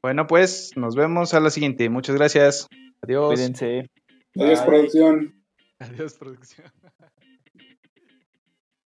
[0.02, 1.88] Bueno, pues nos vemos a la siguiente.
[1.88, 2.66] Muchas gracias.
[3.02, 3.34] Adiós.
[3.34, 3.88] Cuídense.
[4.38, 4.66] Adiós, Bye.
[4.66, 5.42] producción.
[5.78, 6.70] Adiós, producción.